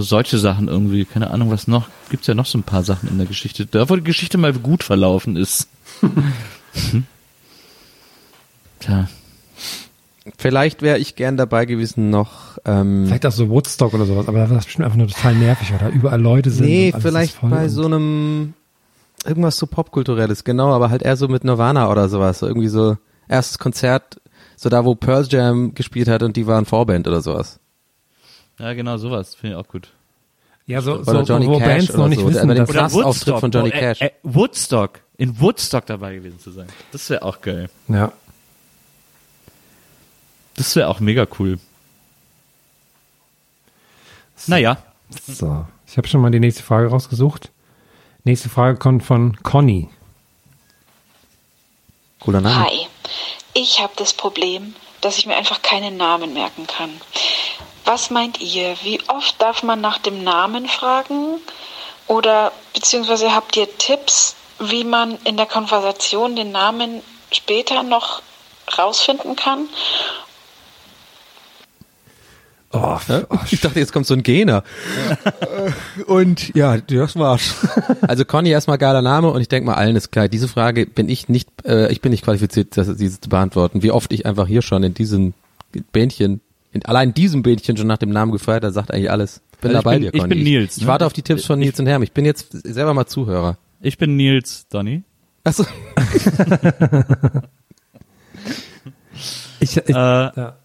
[0.00, 1.88] So solche Sachen irgendwie, keine Ahnung, was noch.
[2.08, 3.66] Gibt's ja noch so ein paar Sachen in der Geschichte.
[3.66, 5.68] Da, wo die Geschichte mal gut verlaufen ist.
[8.80, 9.08] Tja.
[10.38, 12.56] Vielleicht wäre ich gern dabei gewesen noch.
[12.64, 15.34] Ähm, Vielleicht auch so Woodstock oder sowas, aber da war das bestimmt einfach nur total
[15.34, 16.66] nervig, weil da überall Leute sind.
[16.66, 18.54] nee, und alles ist vielleicht voll bei und- so einem
[19.26, 22.96] irgendwas so popkulturelles, genau, aber halt eher so mit Nirvana oder sowas, so irgendwie so
[23.28, 24.18] erstes Konzert,
[24.56, 27.60] so da wo Pearl Jam gespielt hat und die waren Vorband oder sowas.
[28.60, 29.88] Ja, genau, sowas finde ich auch gut.
[30.66, 32.94] Ja, so, Oder so Johnny wo Cash Bands oder noch nicht so, wissen, dass Krass-
[32.94, 34.00] Auftritt von Johnny oh, äh, Cash.
[34.02, 36.68] Äh, Woodstock, in Woodstock dabei gewesen zu sein.
[36.92, 37.70] Das wäre auch geil.
[37.88, 38.12] Ja.
[40.56, 41.58] Das wäre auch mega cool.
[44.46, 44.76] Naja.
[45.26, 47.50] So, ich habe schon mal die nächste Frage rausgesucht.
[48.24, 49.88] Nächste Frage kommt von Conny.
[52.20, 52.64] Cooler Name.
[52.64, 52.86] Hi,
[53.54, 56.90] ich habe das Problem, dass ich mir einfach keinen Namen merken kann.
[57.84, 58.76] Was meint ihr?
[58.82, 61.38] Wie oft darf man nach dem Namen fragen?
[62.06, 67.02] Oder beziehungsweise habt ihr Tipps, wie man in der Konversation den Namen
[67.32, 68.22] später noch
[68.76, 69.68] rausfinden kann?
[72.72, 72.96] Oh,
[73.50, 74.62] ich dachte, jetzt kommt so ein Gener.
[76.06, 77.54] Und ja, das war's.
[78.02, 80.28] Also Conny erstmal geiler Name und ich denke mal, allen ist klar.
[80.28, 83.82] Diese Frage bin ich nicht, äh, ich bin nicht qualifiziert, das, diese zu beantworten.
[83.82, 85.34] Wie oft ich einfach hier schon in diesem
[85.92, 86.40] Bändchen,
[86.72, 89.40] in, allein diesem Bändchen schon nach dem Namen gefeiert, da sagt eigentlich alles.
[89.60, 90.88] Bin Also ich dabei bin- dir, ich bin Nils, Ich, ne?
[90.88, 92.02] warte auf die Tipps von Nils und Herm.
[92.02, 93.58] Ich bin jetzt selber mal Zuhörer.
[93.80, 95.02] Ich bin Nils, Donny.
[95.44, 95.64] Achso.
[99.62, 100.56] Ich, ich, Äh, ja.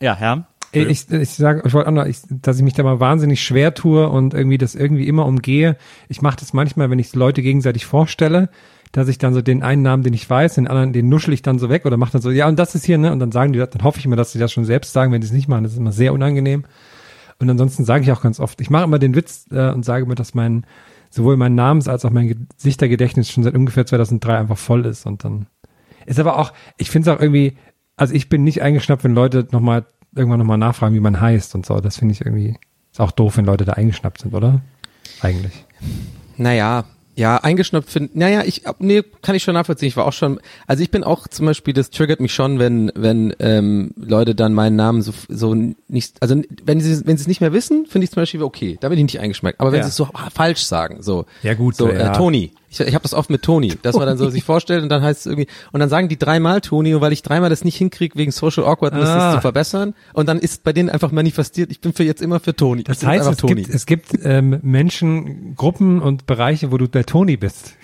[0.00, 0.46] Ja, Herr.
[0.72, 3.42] Ich, ich, ich sage, ich wollte auch noch, ich, dass ich mich da mal wahnsinnig
[3.44, 5.76] schwer tue und irgendwie das irgendwie immer umgehe.
[6.08, 8.48] Ich mache das manchmal, wenn ich Leute gegenseitig vorstelle,
[8.92, 11.42] dass ich dann so den einen Namen, den ich weiß, den anderen, den nuschel ich
[11.42, 13.10] dann so weg oder mache dann so, ja, und das ist hier, ne?
[13.10, 15.20] Und dann sagen die dann hoffe ich immer, dass sie das schon selbst sagen, wenn
[15.20, 15.64] die es nicht machen.
[15.64, 16.64] Das ist immer sehr unangenehm.
[17.38, 20.06] Und ansonsten sage ich auch ganz oft, ich mache immer den Witz äh, und sage
[20.06, 20.64] mir, dass mein,
[21.10, 25.24] sowohl mein Namens- als auch mein Gesichtergedächtnis schon seit ungefähr 2003 einfach voll ist und
[25.24, 25.46] dann
[26.06, 27.56] ist aber auch, ich finde es auch irgendwie,
[27.96, 31.64] also ich bin nicht eingeschnappt, wenn Leute nochmal, irgendwann nochmal nachfragen, wie man heißt und
[31.64, 31.80] so.
[31.80, 32.56] Das finde ich irgendwie,
[32.90, 34.60] ist auch doof, wenn Leute da eingeschnappt sind, oder?
[35.20, 35.64] Eigentlich.
[36.36, 36.84] Naja,
[37.14, 38.18] ja, eingeschnappt finden.
[38.18, 39.88] Naja, ich, nee, kann ich schon nachvollziehen.
[39.88, 42.90] Ich war auch schon, also ich bin auch zum Beispiel, das triggert mich schon, wenn,
[42.94, 45.54] wenn ähm, Leute dann meinen Namen so, so
[45.88, 48.78] nicht, also wenn sie, wenn sie es nicht mehr wissen, finde ich zum Beispiel okay,
[48.80, 49.60] da bin ich nicht eingeschmeckt.
[49.60, 49.84] Aber wenn Ja.
[49.84, 52.12] sie es so falsch sagen, so, Ja, gut, so, so, ja.
[52.14, 52.52] äh, Toni.
[52.72, 55.02] Ich, ich habe das oft mit Toni, dass man dann so sich vorstellt und dann
[55.02, 57.76] heißt es irgendwie, und dann sagen die dreimal Toni und weil ich dreimal das nicht
[57.76, 59.16] hinkriege, wegen Social Awkwardness Ah.
[59.18, 62.40] das zu verbessern und dann ist bei denen einfach manifestiert, ich bin für jetzt immer
[62.40, 62.82] für Toni.
[62.82, 67.36] Das heißt, es gibt, es gibt ähm, Menschen, Gruppen und Bereiche, wo du der Toni
[67.36, 67.74] bist.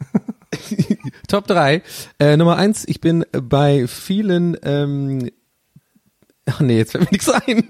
[1.28, 1.82] Top 3.
[2.18, 5.30] Äh, Nummer eins, ich bin bei vielen, ähm,
[6.46, 7.64] ach nee, jetzt fällt mir nichts ein.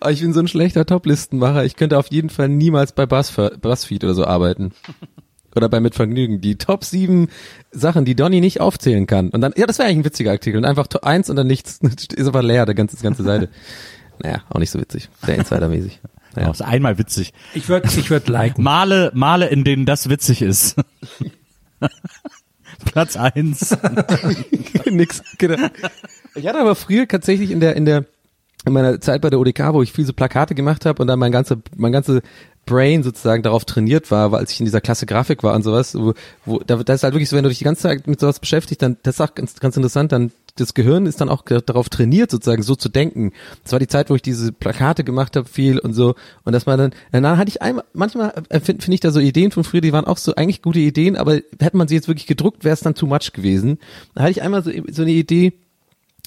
[0.00, 1.64] Aber ich bin so ein schlechter Top-Listenmacher.
[1.64, 4.72] Ich könnte auf jeden Fall niemals bei Buzzfe- Buzzfeed oder so arbeiten.
[5.54, 6.42] Oder bei Mitvergnügen.
[6.42, 7.28] Die Top 7
[7.70, 9.30] Sachen, die Donny nicht aufzählen kann.
[9.30, 10.58] Und dann, ja, das wäre eigentlich ein witziger Artikel.
[10.58, 11.80] Und einfach Top 1 und dann nichts.
[12.14, 13.48] Ist aber leer, der ganze, die ganze Seite.
[14.22, 15.10] Naja, auch nicht so witzig.
[15.24, 16.00] Sehr Insidermäßig.
[16.36, 16.50] Ja.
[16.50, 17.34] Ist einmal witzig.
[17.54, 18.62] Ich würde ich würd liken.
[18.64, 20.76] Male, Male, in denen das witzig ist.
[22.84, 23.76] Platz eins.
[24.86, 25.22] Nix.
[25.38, 25.68] Genau.
[26.34, 28.04] Ich hatte aber früher tatsächlich in der in der
[28.66, 31.18] in meiner Zeit bei der ODK, wo ich viel so Plakate gemacht habe und dann
[31.18, 32.22] mein ganze mein ganze
[32.66, 35.94] Brain sozusagen darauf trainiert war, weil als ich in dieser Klasse Grafik war und sowas,
[35.94, 36.14] wo,
[36.44, 38.40] wo da, das ist halt wirklich so, wenn du dich die ganze Zeit mit sowas
[38.40, 41.88] beschäftigst, dann das ist auch ganz, ganz interessant, dann das Gehirn ist dann auch darauf
[41.88, 43.32] trainiert, sozusagen so zu denken.
[43.62, 46.14] Das war die Zeit, wo ich diese Plakate gemacht habe, viel und so.
[46.44, 49.20] Und dass man dann, dann hatte ich einmal, manchmal äh, finde find ich da so
[49.20, 52.08] Ideen von früher, die waren auch so eigentlich gute Ideen, aber hätte man sie jetzt
[52.08, 53.78] wirklich gedruckt, wäre es dann too much gewesen.
[54.14, 55.52] Da hatte ich einmal so, so eine Idee,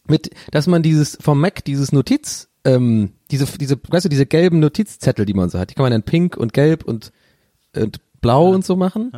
[0.09, 4.59] mit, dass man dieses vom Mac, dieses Notiz, ähm, diese, diese, weißt du, diese gelben
[4.59, 7.11] Notizzettel, die man so hat, die kann man dann pink und gelb und,
[7.75, 9.11] und blau und so machen.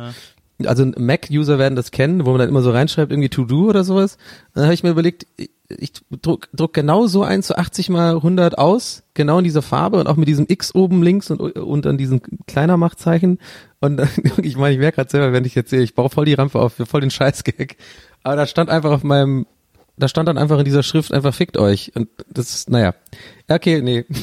[0.64, 4.16] Also Mac-User werden das kennen, wo man dann immer so reinschreibt, irgendwie To-Do oder sowas.
[4.54, 5.26] Dann habe ich mir überlegt,
[5.68, 9.98] ich, druck, druck genau so eins zu 80 mal 100 aus, genau in dieser Farbe
[9.98, 13.38] und auch mit diesem X oben links und, und dann diesem kleiner Machtzeichen.
[13.80, 14.08] Und dann,
[14.42, 16.60] ich meine, ich merke gerade selber, wenn ich jetzt sehe, ich baue voll die Rampe
[16.60, 17.76] auf, voll den Scheißgag.
[18.22, 19.46] Aber da stand einfach auf meinem
[20.02, 21.92] da stand dann einfach in dieser Schrift einfach fickt euch.
[21.94, 22.94] Und das ist, naja.
[23.48, 24.04] Okay, nee.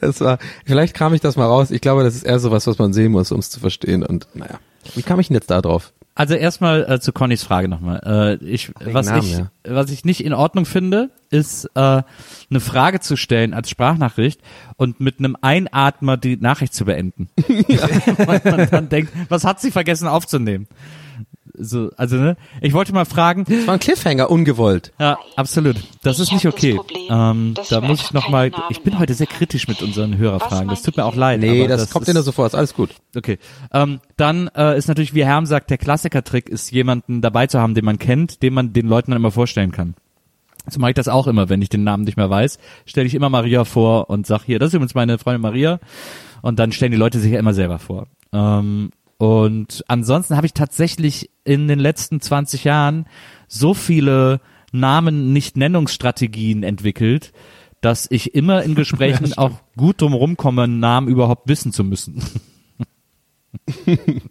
[0.00, 1.70] Das war, vielleicht kam ich das mal raus.
[1.70, 4.02] Ich glaube, das ist eher so was, was man sehen muss, um es zu verstehen.
[4.02, 4.58] Und naja,
[4.94, 5.92] wie kam ich denn jetzt da drauf?
[6.14, 8.38] Also erstmal äh, zu Connys Frage nochmal.
[8.40, 9.50] Äh, ich, was Namen, ich, ja.
[9.64, 14.40] was ich nicht in Ordnung finde, ist äh, eine Frage zu stellen als Sprachnachricht
[14.76, 17.28] und mit einem Einatmer die Nachricht zu beenden.
[17.46, 20.66] Weil man dann denkt, was hat sie vergessen aufzunehmen?
[21.56, 23.44] So, also ne, ich wollte mal fragen.
[23.44, 24.92] Das war ein Cliffhanger, ungewollt.
[24.98, 25.76] Ja, absolut.
[26.02, 26.74] Das ist nicht hab das okay.
[26.74, 28.50] Problem, ähm, da muss ich einfach noch mal.
[28.50, 30.68] keinen Ich bin heute sehr kritisch mit unseren Hörerfragen.
[30.68, 31.40] Das tut mir auch leid.
[31.40, 32.90] Nee, aber das, kommt dir nur so vor, ist alles gut.
[33.16, 33.38] Okay.
[33.72, 37.74] Ähm, dann äh, ist natürlich, wie Herm sagt, der Klassiker-Trick ist, jemanden dabei zu haben,
[37.74, 39.94] den man kennt, den man den Leuten dann immer vorstellen kann.
[40.68, 43.14] So mache ich das auch immer, wenn ich den Namen nicht mehr weiß, stelle ich
[43.14, 45.80] immer Maria vor und sag hier, das ist übrigens meine Freundin Maria.
[46.42, 48.06] Und dann stellen die Leute sich ja immer selber vor.
[48.32, 48.90] Ähm,
[49.20, 53.04] und ansonsten habe ich tatsächlich in den letzten 20 Jahren
[53.48, 54.40] so viele
[54.72, 57.34] Namen nicht Nennungsstrategien entwickelt,
[57.82, 62.22] dass ich immer in Gesprächen auch gut drum rumkomme, einen Namen überhaupt wissen zu müssen.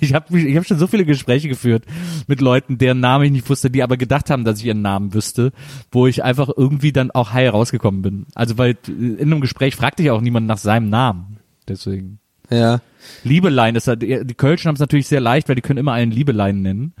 [0.00, 1.84] Ich habe ich hab schon so viele Gespräche geführt
[2.26, 5.14] mit Leuten, deren Namen ich nicht wusste, die aber gedacht haben, dass ich ihren Namen
[5.14, 5.52] wüsste,
[5.92, 8.26] wo ich einfach irgendwie dann auch heil rausgekommen bin.
[8.34, 11.36] Also weil in einem Gespräch fragte ich auch niemand nach seinem Namen.
[11.68, 12.18] Deswegen.
[12.50, 12.80] Ja.
[13.24, 16.62] Liebelein ist die Kölschen haben es natürlich sehr leicht, weil die können immer einen Liebelein
[16.62, 16.94] nennen.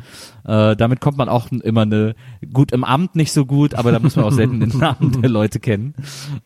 [0.46, 2.14] Äh, damit kommt man auch immer eine,
[2.52, 5.30] gut im Amt nicht so gut, aber da muss man auch selten den Namen der
[5.30, 5.94] Leute kennen.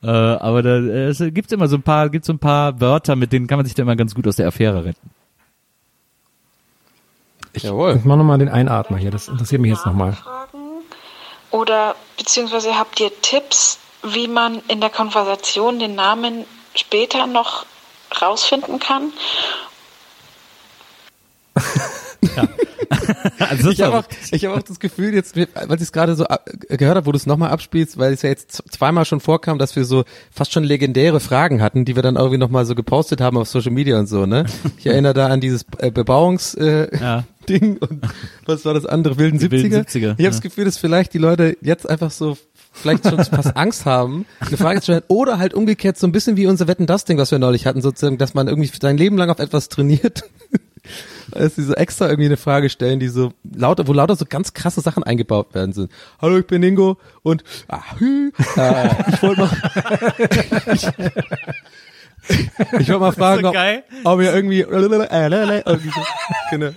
[0.02, 3.32] Äh, aber da es gibt's immer so ein paar, gibt's so ein paar Wörter, mit
[3.32, 5.11] denen kann man sich da immer ganz gut aus der Affäre retten.
[7.57, 7.96] Jawohl.
[7.96, 10.16] Ich mach nochmal den Einatmer hier, das interessiert mich jetzt nochmal.
[11.50, 16.44] Oder beziehungsweise habt ihr Tipps, wie man in der Konversation den Namen
[16.74, 17.64] später noch
[18.22, 19.12] rausfinden kann?
[23.38, 25.46] Also ich habe auch, ich hab auch das Gefühl jetzt, weil
[25.76, 28.30] ich es gerade so ab- gehört habe, wo du es nochmal abspielst, weil es ja
[28.30, 32.16] jetzt zweimal schon vorkam, dass wir so fast schon legendäre Fragen hatten, die wir dann
[32.16, 34.46] irgendwie nochmal so gepostet haben auf Social Media und so, ne?
[34.78, 37.24] Ich erinnere da an dieses äh, Bebauungs äh, Ja.
[37.48, 38.00] Ding und
[38.46, 39.50] was war das andere, wilden Die 70er?
[39.50, 40.30] wilden 70er, ich habe ja.
[40.30, 42.38] das Gefühl, dass vielleicht die Leute jetzt einfach so
[42.75, 46.37] vielleicht schon fast Angst haben, eine Frage zu stellen oder halt umgekehrt so ein bisschen
[46.37, 49.16] wie unser Wetten das Ding, was wir neulich hatten, sozusagen, dass man irgendwie sein Leben
[49.16, 50.25] lang auf etwas trainiert.
[51.31, 54.53] Dass sie so extra irgendwie eine Frage stellen, die so lauter, wo lauter so ganz
[54.53, 55.91] krasse Sachen eingebaut werden sind.
[56.20, 59.51] Hallo, ich bin Ingo und ah, hü, äh, ich wollte mal
[62.79, 63.57] ich wollte mal fragen, so ob,
[64.05, 66.03] ob ihr irgendwie irgendwie so,
[66.51, 66.72] genau.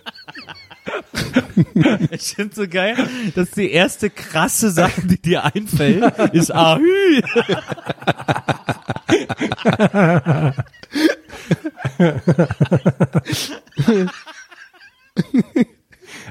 [2.12, 2.96] Ich finde so geil,
[3.36, 6.04] dass die erste krasse Sache, die dir einfällt,
[6.34, 7.22] ist Ahü.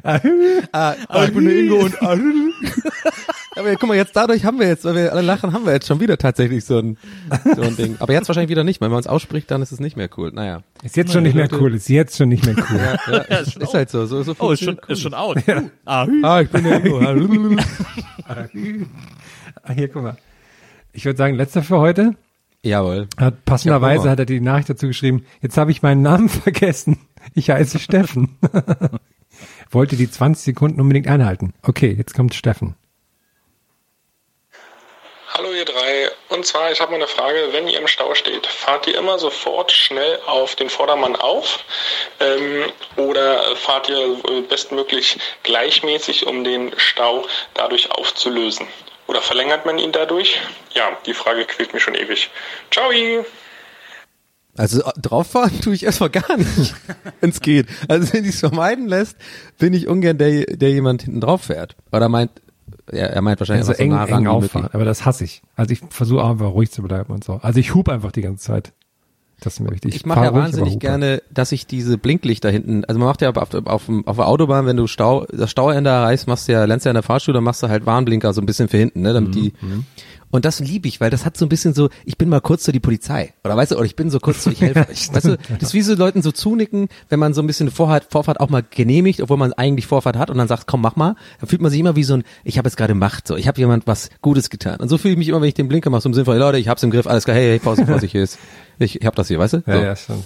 [0.03, 0.21] Ah,
[1.09, 2.17] ah, ich bin der Ingo und ah,
[3.57, 5.87] aber guck mal, jetzt dadurch haben wir jetzt, weil wir alle lachen, haben wir jetzt
[5.87, 6.99] schon wieder tatsächlich so ein,
[7.55, 7.97] so ein Ding.
[7.99, 8.81] Aber jetzt wahrscheinlich wieder nicht.
[8.81, 10.31] Wenn man es ausspricht, dann ist es nicht mehr cool.
[10.33, 10.63] Naja.
[10.83, 12.79] Ist jetzt schon nicht mehr cool, ist jetzt schon nicht mehr cool.
[12.79, 14.07] Ja, ja, ist, ist halt so.
[14.07, 15.47] so, so Oh, ist schon, funktioniert ist schon out.
[15.47, 15.63] Ja.
[15.85, 16.23] Ahü.
[16.23, 17.01] Ah, ich bin der Ingo.
[18.27, 20.17] ah, hier, guck mal.
[20.93, 22.15] Ich würde sagen, letzter für heute.
[22.63, 23.09] Jawohl.
[23.17, 26.99] Hat, passenderweise hat er die Nachricht dazu geschrieben, jetzt habe ich meinen Namen vergessen.
[27.35, 28.37] Ich heiße Steffen.
[29.71, 31.53] Wollte die 20 Sekunden unbedingt einhalten.
[31.63, 32.75] Okay, jetzt kommt Steffen.
[35.37, 36.11] Hallo ihr drei.
[36.31, 37.49] Und zwar, ich habe mal eine Frage.
[37.53, 41.59] Wenn ihr im Stau steht, fahrt ihr immer sofort schnell auf den Vordermann auf?
[42.21, 42.65] Ähm,
[42.97, 48.67] oder fahrt ihr äh, bestmöglich gleichmäßig, um den Stau dadurch aufzulösen?
[49.09, 50.41] Oder verlängert man ihn dadurch?
[50.73, 52.31] Ja, die Frage quält mich schon ewig.
[52.71, 52.91] Ciao!
[54.57, 56.75] Also äh, drauffahren tue ich erstmal gar nicht,
[57.21, 57.67] wenn es geht.
[57.89, 59.19] Also wenn es vermeiden lässt,
[59.59, 61.77] bin ich ungern der, der jemand hinten drauf fährt.
[61.93, 62.31] Oder meint,
[62.91, 64.69] er, er meint wahrscheinlich Also einfach so eng, nah eng auffahren.
[64.73, 65.43] Aber das hasse ich.
[65.57, 67.35] Also ich versuche auch einfach ruhig zu bleiben und so.
[67.43, 68.73] Also ich hub einfach die ganze Zeit.
[69.41, 69.95] Das ist mir wichtig.
[69.95, 73.21] Ich mache fahr ja ruhig, wahnsinnig gerne, dass ich diese Blinklichter hinten, also man macht
[73.21, 76.53] ja auf, auf, auf, auf der Autobahn, wenn du Stau, das Stauende erreichst, machst du
[76.53, 78.79] ja, lernst ja in der Fahrschule, dann machst du halt Warnblinker so ein bisschen für
[78.79, 79.53] hinten, ne, damit die,
[80.31, 82.65] und das liebe ich, weil das hat so ein bisschen so, ich bin mal kurz
[82.65, 83.33] so die Polizei.
[83.45, 85.13] Oder weißt du, oder ich bin so kurz so, ich helfe euch.
[85.13, 88.07] Weißt du, das ist wie so Leuten so zunicken, wenn man so ein bisschen Vorfahrt,
[88.11, 91.17] Vorfahrt auch mal genehmigt, obwohl man eigentlich Vorfahrt hat und dann sagt, komm, mach mal.
[91.41, 93.49] Dann fühlt man sich immer wie so ein, ich habe jetzt gerade Macht, so, ich
[93.49, 94.81] habe jemand was Gutes getan.
[94.81, 96.37] Und so fühle ich mich immer, wenn ich den Blinker mache, so im Sinne von,
[96.37, 98.39] Leute, ich hab's im Griff, alles klar, hey, hey, Pause, Vorsicht, hier ist,
[98.79, 99.63] ich, ich hab das hier, weißt du?
[99.65, 99.73] So.
[99.73, 100.25] Ja, ja, schon.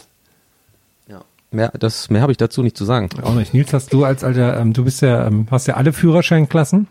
[1.53, 3.09] Mehr, das, mehr habe ich dazu nicht zu sagen.
[3.23, 3.53] Auch nicht.
[3.53, 6.87] Nils, hast du als alter, ähm, du bist ja, ähm, hast ja alle Führerscheinklassen.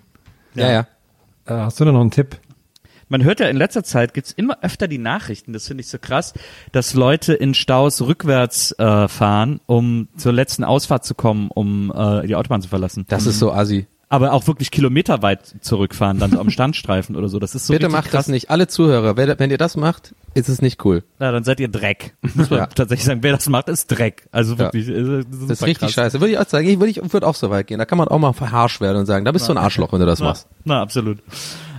[0.53, 0.79] Ja, ja.
[1.45, 2.37] Äh, hast du da noch einen Tipp?
[3.09, 5.97] Man hört ja in letzter Zeit gibt's immer öfter die Nachrichten, das finde ich so
[5.99, 6.33] krass,
[6.71, 12.27] dass Leute in Staus rückwärts äh, fahren, um zur letzten Ausfahrt zu kommen, um äh,
[12.27, 13.05] die Autobahn zu verlassen.
[13.09, 13.87] Das ist so assi.
[14.11, 17.37] Aber auch wirklich kilometerweit zurückfahren, dann so am Standstreifen oder so.
[17.37, 18.25] Das ist so Bitte macht krass.
[18.25, 18.49] das nicht.
[18.49, 21.03] Alle Zuhörer, wenn, wenn ihr das macht, ist es nicht cool.
[21.19, 22.15] Ja, dann seid ihr Dreck.
[22.33, 22.65] Muss man Ja.
[22.65, 24.27] tatsächlich sagen, wer das macht, ist Dreck.
[24.31, 25.91] Also wirklich, äh, Das ist super richtig krass.
[25.93, 26.21] scheiße.
[26.21, 27.77] Würde ich auch sagen, ich würde ich würde auch so weit gehen.
[27.77, 29.99] Da kann man auch mal verharsch werden und sagen, da bist du ein Arschloch, wenn
[29.99, 30.47] du das Na, machst.
[30.63, 31.19] Na, absolut.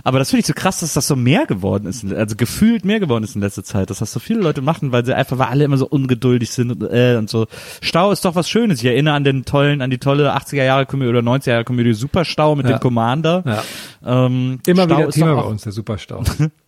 [0.03, 2.99] Aber das finde ich so krass, dass das so mehr geworden ist, also gefühlt mehr
[2.99, 5.47] geworden ist in letzter Zeit, dass das so viele Leute machen, weil sie einfach, weil
[5.47, 7.47] alle immer so ungeduldig sind und, äh, und so.
[7.81, 8.79] Stau ist doch was Schönes.
[8.79, 11.93] Ich erinnere an den tollen, an die tolle 80er Jahre Komödie oder 90er Jahre Komödie
[11.93, 12.77] Superstau mit Ja.
[12.77, 13.43] dem Commander.
[13.45, 14.25] Ja.
[14.25, 16.23] Ähm, Immer Stau wieder ist Thema doch bei auch- uns, der Superstau.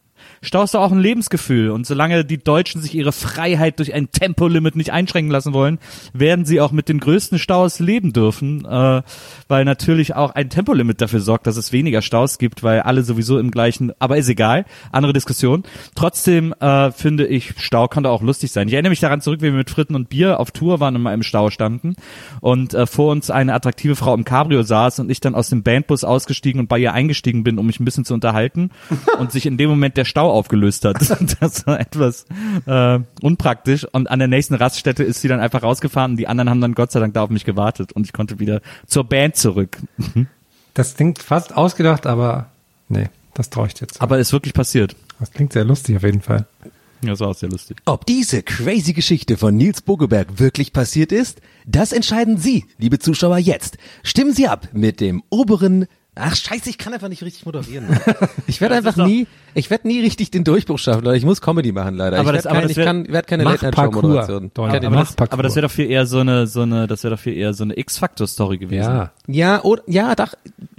[0.43, 1.71] Stau ist doch auch ein Lebensgefühl.
[1.71, 5.79] Und solange die Deutschen sich ihre Freiheit durch ein Tempolimit nicht einschränken lassen wollen,
[6.13, 9.01] werden sie auch mit den größten Staus leben dürfen, äh,
[9.47, 13.39] weil natürlich auch ein Tempolimit dafür sorgt, dass es weniger Staus gibt, weil alle sowieso
[13.39, 15.63] im gleichen, aber ist egal, andere Diskussion.
[15.95, 18.67] Trotzdem äh, finde ich, Stau kann da auch lustig sein.
[18.67, 21.01] Ich erinnere mich daran zurück, wie wir mit Fritten und Bier auf Tour waren und
[21.01, 21.95] mal im Stau standen
[22.41, 25.63] und äh, vor uns eine attraktive Frau im Cabrio saß und ich dann aus dem
[25.63, 28.71] Bandbus ausgestiegen und bei ihr eingestiegen bin, um mich ein bisschen zu unterhalten
[29.19, 30.97] und sich in dem Moment der Stau aufgelöst hat.
[31.39, 32.25] Das war etwas
[32.65, 36.49] äh, unpraktisch und an der nächsten Raststätte ist sie dann einfach rausgefahren und die anderen
[36.49, 39.35] haben dann Gott sei Dank da auf mich gewartet und ich konnte wieder zur Band
[39.35, 39.77] zurück.
[40.73, 42.47] Das klingt fast ausgedacht, aber
[42.89, 44.01] nee, das traue ich jetzt.
[44.01, 44.95] Aber ist wirklich passiert.
[45.19, 46.45] Das klingt sehr lustig auf jeden Fall.
[47.03, 47.77] Ja, das war auch sehr lustig.
[47.85, 53.37] Ob diese crazy Geschichte von Nils Bogeberg wirklich passiert ist, das entscheiden Sie, liebe Zuschauer,
[53.37, 53.77] jetzt.
[54.03, 57.87] Stimmen Sie ab mit dem oberen Ach scheiße, ich kann einfach nicht richtig moderieren.
[58.47, 59.25] Ich werde einfach nie,
[59.55, 61.17] ich werde nie richtig den Durchbruch schaffen, Leute.
[61.17, 62.19] Ich muss Comedy machen leider.
[62.19, 64.51] Aber ich das- werd aber kein, werd keine Mach Late Night Show Parcours, Moderation.
[64.53, 65.15] Donny, Kennt ihr aber das?
[65.31, 67.53] Aber das wäre doch viel eher so eine, so eine, das wäre doch viel eher
[67.53, 68.83] so eine X-Factor-Story gewesen.
[68.83, 69.11] Ja.
[69.27, 70.33] Ja, oder, ja, dach,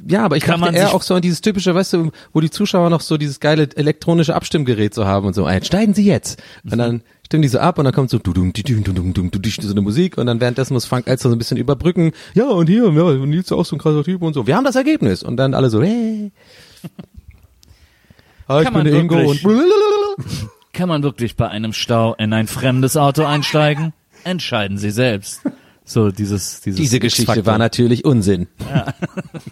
[0.06, 2.40] ja, aber ich Kann dachte man eher auch so an dieses typische, weißt du, wo
[2.40, 6.42] die Zuschauer noch so dieses geile elektronische Abstimmgerät so haben und so, entscheiden Sie jetzt.
[6.70, 9.14] Und dann stimmen die so ab und dann kommt so du dum, dum, dum, dum,
[9.14, 12.12] dum, dum, so eine Musik und dann währenddessen muss Frank Elster so ein bisschen überbrücken.
[12.34, 14.46] Ja, und hier, ja, und Nils ist auch so ein krasser Typ und so.
[14.46, 15.22] Wir haben das Ergebnis.
[15.22, 16.32] Und dann alle so, hey.
[18.46, 22.46] Ah, ich Kann bin Ingo wirklich- und Kann man wirklich bei einem Stau in ein
[22.46, 23.92] fremdes Auto einsteigen?
[24.24, 25.40] Entscheiden Sie selbst.
[25.84, 28.48] So, dieses, dieses Diese Geschichte war natürlich Unsinn.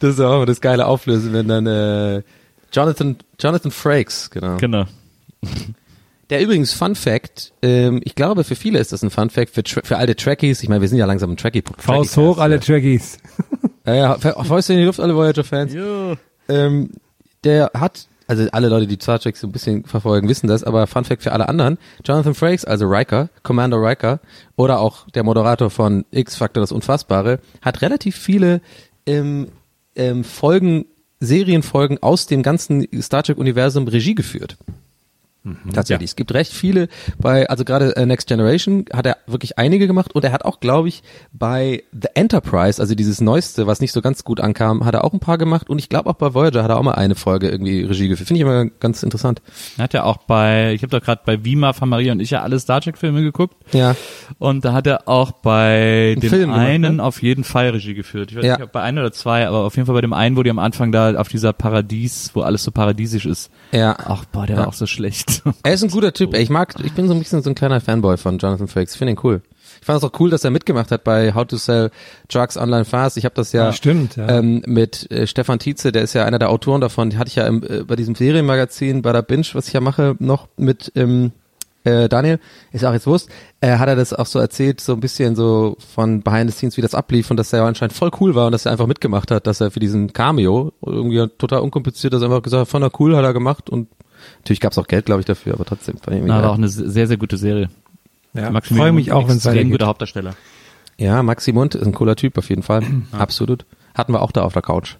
[0.00, 2.22] das ist auch immer das geile Auflösen, wenn dann äh,
[2.72, 4.56] Jonathan Jonathan Frakes, genau.
[4.56, 4.84] Genau.
[6.30, 9.62] Der übrigens Fun Fact, ähm, ich glaube für viele ist das ein Fun Fact für
[9.84, 10.62] für alte Trekkies.
[10.62, 11.62] Ich meine, wir sind ja langsam ein Trekkie.
[11.78, 13.18] Faust hoch, alle Trackies.
[13.86, 15.72] Ja, ja, Fa- Fäuste in die Luft, alle Voyager Fans.
[16.48, 16.90] Ähm,
[17.46, 20.86] der hat also alle Leute, die Star Trek so ein bisschen verfolgen, wissen das, aber
[20.86, 24.20] Fun Fact für alle anderen, Jonathan Frakes, also Riker, Commander Riker,
[24.56, 28.60] oder auch der Moderator von X-Factor, das Unfassbare, hat relativ viele
[29.06, 29.48] ähm,
[29.94, 30.86] ähm, Folgen,
[31.20, 34.56] Serienfolgen aus dem ganzen Star Trek-Universum Regie geführt.
[35.72, 36.10] Tatsächlich.
[36.10, 36.88] Es gibt recht viele
[37.18, 40.60] bei, also gerade äh, Next Generation hat er wirklich einige gemacht und er hat auch,
[40.60, 44.94] glaube ich, bei The Enterprise, also dieses neueste, was nicht so ganz gut ankam, hat
[44.94, 46.94] er auch ein paar gemacht und ich glaube auch bei Voyager hat er auch mal
[46.94, 48.28] eine Folge irgendwie Regie geführt.
[48.28, 49.42] Finde ich immer ganz interessant.
[49.78, 52.30] Er hat ja auch bei, ich habe doch gerade bei Vima, von Maria und ich
[52.30, 53.54] ja alle Star Trek Filme geguckt.
[53.72, 53.94] Ja.
[54.38, 57.02] Und da hat er auch bei Einen dem Film gemacht, einen ne?
[57.02, 58.30] auf jeden Fall Regie geführt.
[58.30, 58.56] Ich weiß Ja.
[58.56, 60.50] nicht, ob bei einem oder zwei, aber auf jeden Fall bei dem einen, wo die
[60.50, 63.50] am Anfang da auf dieser Paradies, wo alles so paradiesisch ist.
[63.72, 63.96] Ja.
[64.06, 64.62] Ach, boah, der Ja.
[64.62, 65.35] war auch so schlecht.
[65.62, 66.34] Er ist ein guter Typ.
[66.34, 68.92] Ey, Ich mag, ich bin so ein bisschen so ein kleiner Fanboy von Jonathan Frakes.
[68.92, 69.42] Ich finde ihn cool.
[69.80, 71.90] Ich fand es auch cool, dass er mitgemacht hat bei How to Sell
[72.28, 73.16] Drugs Online Fast.
[73.16, 74.28] Ich habe das ja, Ja, stimmt, ja.
[74.28, 77.10] Ähm, mit äh, Stefan Tietze, der ist ja einer der Autoren davon.
[77.10, 79.80] Die hatte ich ja im, äh, bei diesem Serienmagazin, bei der Binge, was ich ja
[79.80, 81.32] mache, noch mit ähm,
[81.84, 82.40] äh, Daniel,
[82.72, 83.28] ist auch jetzt Wurst,
[83.60, 86.76] äh, hat er das auch so erzählt, so ein bisschen so von Behind the Scenes,
[86.76, 89.30] wie das ablief und dass er anscheinend voll cool war und dass er einfach mitgemacht
[89.30, 92.84] hat, dass er für diesen Cameo irgendwie total unkompliziert, dass er einfach gesagt hat, fand
[92.84, 93.88] er cool, hat er gemacht und
[94.38, 96.50] natürlich gab es auch Geld, glaube ich, dafür, aber trotzdem fand ich irgendwie Na, war
[96.50, 97.68] auch eine sehr, sehr gute Serie.
[98.34, 99.72] Ja, freue mich auch, wenn es extrem weitergeht.
[99.72, 100.34] guter Hauptdarsteller.
[100.98, 102.82] Ja, Maxi Mund ist ein cooler Typ auf jeden Fall.
[103.12, 103.64] Absolut.
[103.94, 104.96] Hatten wir auch da auf der Couch.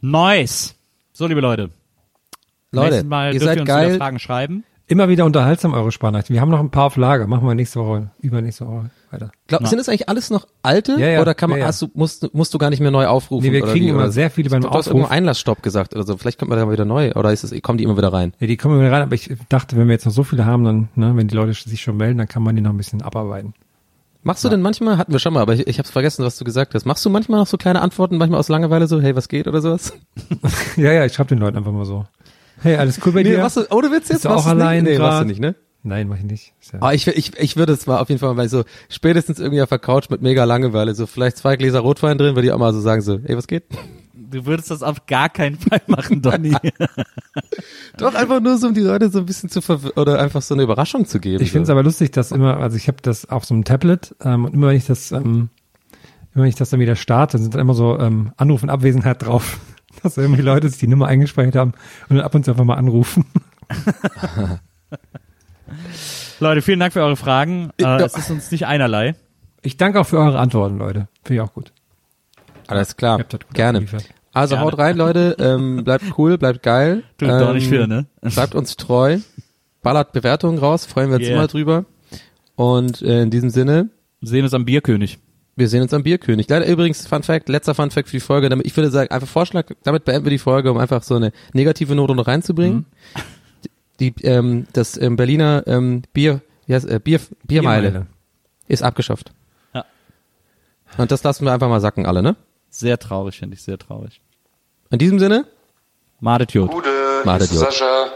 [0.00, 0.74] Nice.
[1.12, 1.70] So, liebe Leute.
[2.72, 3.88] Leute, Nächstes Mal ihr seid ihr uns geil.
[3.88, 4.64] wieder Fragen schreiben.
[4.90, 6.34] Immer wieder unterhaltsam eure Sparnachrichten.
[6.34, 7.28] Wir haben noch ein paar auf Lager.
[7.28, 9.30] Machen wir nächste Woche, übernächste Woche weiter.
[9.46, 11.68] Glaub, sind das eigentlich alles noch alte Ja, ja, oder kann man, ja, ja.
[11.68, 13.46] hast du, musst, musst du gar nicht mehr neu aufrufen?
[13.46, 14.10] Nee, wir kriegen wie, immer oder?
[14.10, 14.94] sehr viele beim Du hast Aufruf.
[14.94, 16.16] irgendwo Einlassstopp gesagt oder so.
[16.16, 18.32] Vielleicht kommt man da mal wieder neu oder ist es, kommen die immer wieder rein?
[18.40, 20.64] Ja, die kommen wieder rein, aber ich dachte, wenn wir jetzt noch so viele haben,
[20.64, 23.00] dann, ne, wenn die Leute sich schon melden, dann kann man die noch ein bisschen
[23.00, 23.54] abarbeiten.
[24.24, 26.44] Machst du denn manchmal, hatten wir schon mal, aber ich, ich habe vergessen, was du
[26.44, 26.84] gesagt hast.
[26.84, 29.60] Machst du manchmal noch so kleine Antworten, manchmal aus Langeweile so, hey, was geht oder
[29.60, 29.92] sowas?
[30.76, 32.06] ja, ja, ich schreibe den Leuten einfach mal so.
[32.62, 33.48] Hey, alles cool bei Nee, dir?
[33.54, 34.10] du, ohne Witz jetzt?
[34.10, 34.52] Bist du auch du's nicht?
[34.52, 35.54] allein Nee, machst du nicht, ne?
[35.82, 36.52] Nein, mach ich nicht.
[36.72, 39.62] Ja- Ah, ich, ich, ich würde es mal auf jeden Fall mal so spätestens irgendwie
[39.62, 42.58] auf der Couch mit mega Langeweile, so vielleicht zwei Gläser Rotwein drin, würde ich auch
[42.58, 43.64] mal so sagen, so, ey, was geht?
[44.14, 46.54] Du würdest das auf gar keinen Fall machen, Donny.
[47.98, 50.54] Doch einfach nur so, um die Leute so ein bisschen zu verw oder einfach so
[50.54, 51.42] eine Überraschung zu geben.
[51.42, 51.72] Ich finde es so.
[51.72, 54.68] aber lustig, dass immer, also ich habe das auf so einem Tablet ähm, und immer
[54.68, 55.48] wenn ich das, ähm,
[56.34, 59.22] immer wenn ich das dann wieder starte, sind da immer so ähm, Anruf und Abwesenheit
[59.24, 59.58] drauf.
[60.02, 61.72] Dass irgendwie Leute sich die Nummer eingespeichert haben
[62.08, 63.24] und dann ab und zu einfach mal anrufen.
[66.40, 67.70] Leute, vielen Dank für eure Fragen.
[67.78, 67.98] Äh, Ja.
[68.00, 69.14] es ist uns nicht einerlei.
[69.62, 71.08] Ich danke auch für eure Antworten, Leute.
[71.22, 71.72] Finde ich auch gut.
[72.66, 73.78] Alles klar, Ihr habt das gut gerne.
[73.78, 74.14] abgeliefert.
[74.32, 74.64] Also Gerne.
[74.66, 75.36] haut rein, Leute.
[75.38, 77.02] Ähm, bleibt cool, bleibt geil.
[77.18, 78.06] Tut ähm, doch nicht für, ne?
[78.22, 79.18] Bleibt uns treu.
[79.82, 81.36] Ballert Bewertungen raus, freuen wir uns Yeah.
[81.36, 81.84] immer drüber.
[82.54, 83.90] Und äh, in diesem Sinne,
[84.22, 85.18] Sehen uns am Bierkönig.
[85.60, 86.48] Wir sehen uns am Bierkönig.
[86.48, 88.48] Leider übrigens, Fun Fact, letzter Fun Fact für die Folge.
[88.48, 91.30] Damit, ich würde sagen, einfach Vorschlag, damit beenden wir die Folge, um einfach so eine
[91.52, 92.86] negative Note noch reinzubringen.
[94.00, 98.06] Die, ähm, das ähm, Berliner ähm, Bier, wie heißt, äh, Bier, Biermeile, Biermeile.
[98.66, 99.32] ist abgeschafft.
[99.74, 99.84] Ja.
[100.96, 102.34] Und das lassen wir einfach mal sacken, alle, ne?
[102.70, 104.20] Sehr traurig, finde ich, sehr traurig.
[104.90, 105.44] In diesem Sinne,
[106.20, 106.70] Madet Jod.
[106.70, 106.88] Gute,
[107.24, 107.60] Madet Jod.
[107.60, 108.06] Sascha.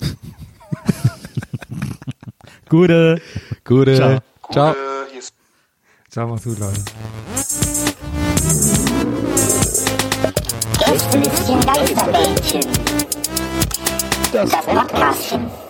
[2.68, 3.20] Gute.
[3.64, 3.96] gute.
[3.96, 4.18] Ciao.
[4.52, 4.68] Ciao.
[4.68, 4.99] Gute, ist
[6.10, 6.80] Ciao, macht's gut, Leute.
[10.84, 12.60] Gästelistchen Geisterbällchen.
[14.32, 15.69] Das Podcastchen.